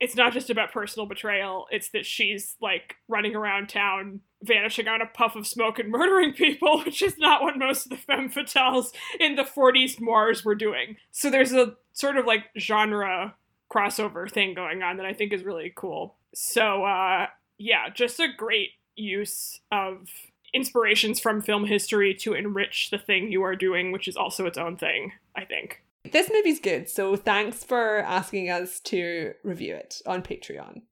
[0.00, 1.66] it's not just about personal betrayal.
[1.70, 6.32] It's that she's like running around town, vanishing on a puff of smoke and murdering
[6.32, 10.54] people, which is not what most of the femme fatales in the 40s Moors were
[10.54, 10.96] doing.
[11.10, 13.34] So there's a sort of like genre
[13.72, 16.16] crossover thing going on that I think is really cool.
[16.34, 17.26] So uh
[17.58, 20.08] yeah, just a great use of
[20.52, 24.58] inspirations from film history to enrich the thing you are doing, which is also its
[24.58, 25.82] own thing, I think.
[26.10, 30.82] This movie's good, so thanks for asking us to review it on Patreon.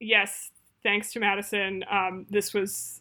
[0.00, 0.50] Yes,
[0.82, 1.84] thanks to Madison.
[1.90, 3.00] Um, this was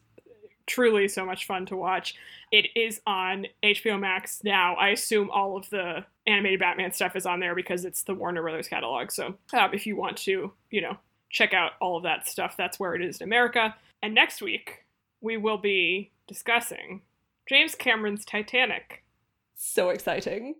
[0.65, 2.15] truly so much fun to watch.
[2.51, 4.75] It is on HBO Max now.
[4.75, 8.41] I assume all of the animated Batman stuff is on there because it's the Warner
[8.41, 9.11] Brothers catalog.
[9.11, 10.97] So um, if you want to, you know,
[11.29, 13.75] check out all of that stuff, that's where it is in America.
[14.03, 14.85] And next week,
[15.21, 17.01] we will be discussing
[17.47, 19.03] James Cameron's Titanic.
[19.55, 20.55] So exciting.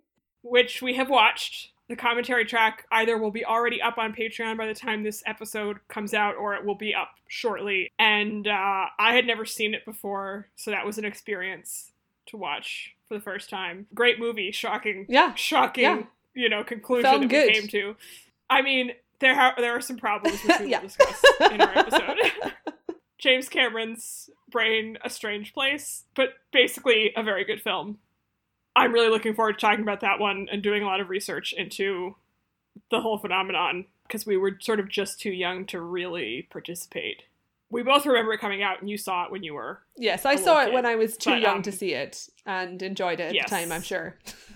[0.49, 1.71] Which we have watched.
[1.89, 5.77] The commentary track either will be already up on Patreon by the time this episode
[5.87, 7.91] comes out or it will be up shortly.
[7.97, 11.91] And uh, I had never seen it before, so that was an experience
[12.25, 13.87] to watch for the first time.
[13.95, 15.05] Great movie, shocking.
[15.07, 15.33] Yeah.
[15.35, 16.01] Shocking, yeah.
[16.33, 17.47] you know, conclusion Felt that good.
[17.47, 17.95] we came to.
[18.49, 20.79] I mean, there ha- there are some problems which we Yeah.
[20.81, 22.17] will discuss in our episode.
[23.17, 27.97] James Cameron's Brain, A Strange Place, but basically a very good film.
[28.77, 31.53] I'm really looking forward to talking about that one and doing a lot of research
[31.53, 32.15] into
[32.91, 37.23] the whole phenomenon because we were sort of just too young to really participate.
[37.69, 39.81] We both remember it coming out, and you saw it when you were.
[39.97, 40.85] Yes, I saw it when.
[40.85, 43.49] I was too But, young um, to see it and enjoyed it at Yes.
[43.49, 44.15] the time, I'm sure.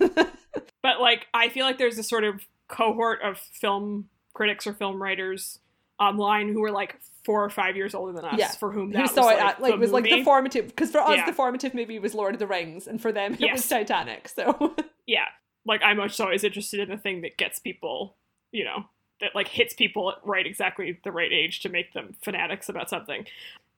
[0.82, 5.00] But like, I feel like there's a sort of cohort of film critics or film
[5.00, 5.60] writers
[6.00, 8.48] online who are like four or five years older than us, Yeah.
[8.52, 10.66] for whom that Who was saw it like, at like the was like the formative
[10.68, 11.26] because for us Yeah.
[11.26, 13.52] the formative movie was Lord of the Rings and for them it Yes.
[13.54, 14.28] was Titanic.
[14.28, 14.74] So
[15.06, 15.26] yeah
[15.64, 18.16] like i'm much always interested in the thing that gets people
[18.50, 18.84] you know
[19.20, 22.88] that like hits people at right exactly the right age to make them fanatics about
[22.90, 23.24] something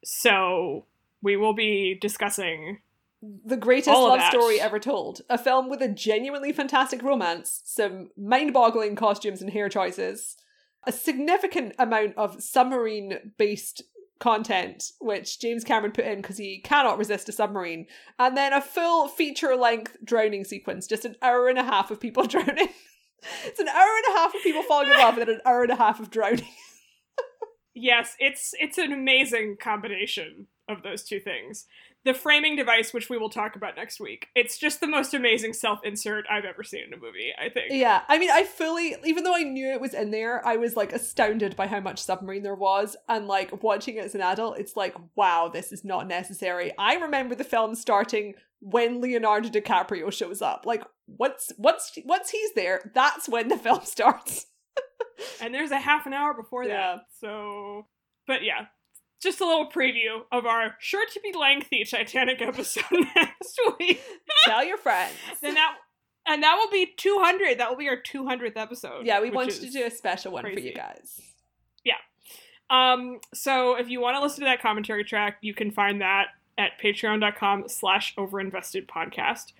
[0.05, 0.85] so
[1.23, 2.79] we will be discussing
[3.45, 4.31] the greatest love that.
[4.31, 5.23] story ever told.
[5.31, 10.37] A film with a genuinely fantastic romance, some mind-boggling costumes and hair choices,
[10.87, 13.83] a significant amount of submarine-based
[14.21, 17.87] content which James Cameron put in because he cannot resist a submarine,
[18.19, 22.27] and then a full feature-length drowning sequence, just an hour and a half of people
[22.27, 22.69] drowning.
[23.45, 25.63] it's an hour and a half of people falling in love and then an hour
[25.63, 26.49] and a half of drowning.
[27.75, 31.67] yes it's it's an amazing combination of those two things
[32.05, 35.53] the framing device which we will talk about next week it's just the most amazing
[35.53, 39.25] self-insert i've ever seen in a movie i think Yeah, I mean, I fully, even
[39.25, 42.43] though I knew it was in there, I was like astounded by how much submarine
[42.43, 42.97] there was.
[43.09, 46.73] And like watching it as an adult, it's like, wow, this is not necessary.
[46.79, 50.65] I remember the film starting when Leonardo DiCaprio shows up.
[50.67, 54.47] Like, once, once, once he's there, that's when the film starts.
[55.41, 56.97] and there's a half an hour before Yeah.
[56.97, 57.87] that so
[58.27, 58.67] but yeah
[59.25, 62.85] just a little preview of our sure to be lengthy titanic episode
[63.17, 64.01] next week
[64.45, 65.15] Tell your friends.
[65.43, 65.77] then that
[66.27, 69.71] and that will be 200 that will be our 200th episode Yeah, we wanted to
[69.71, 71.21] do a special one for you guys.
[71.85, 71.95] Yeah.
[72.71, 76.27] Um so if you want to listen to that commentary track you can find that
[76.57, 79.53] at patreon.com slash overinvested podcast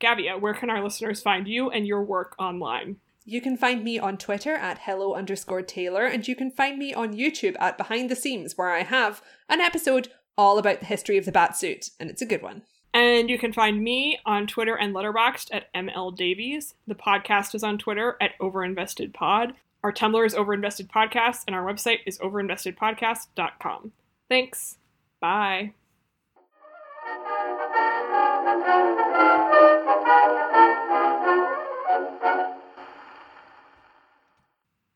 [0.00, 2.96] gavia where can our listeners find you and your work online
[3.28, 6.94] You can find me on Twitter at hello underscore Taylor, and you can find me
[6.94, 11.18] on YouTube at Behind the Seams, where I have an episode all about the history
[11.18, 12.62] of the Batsuit, and it's a good one.
[12.94, 16.74] And you can find me on Twitter and Letterboxd at ML Davies.
[16.86, 19.54] The podcast is on Twitter at OverinvestedPod.
[19.82, 23.90] Our Tumblr is Overinvested Podcast, and our website is overinvestedpodcast.com.
[24.28, 24.78] Thanks.
[25.20, 25.72] Bye.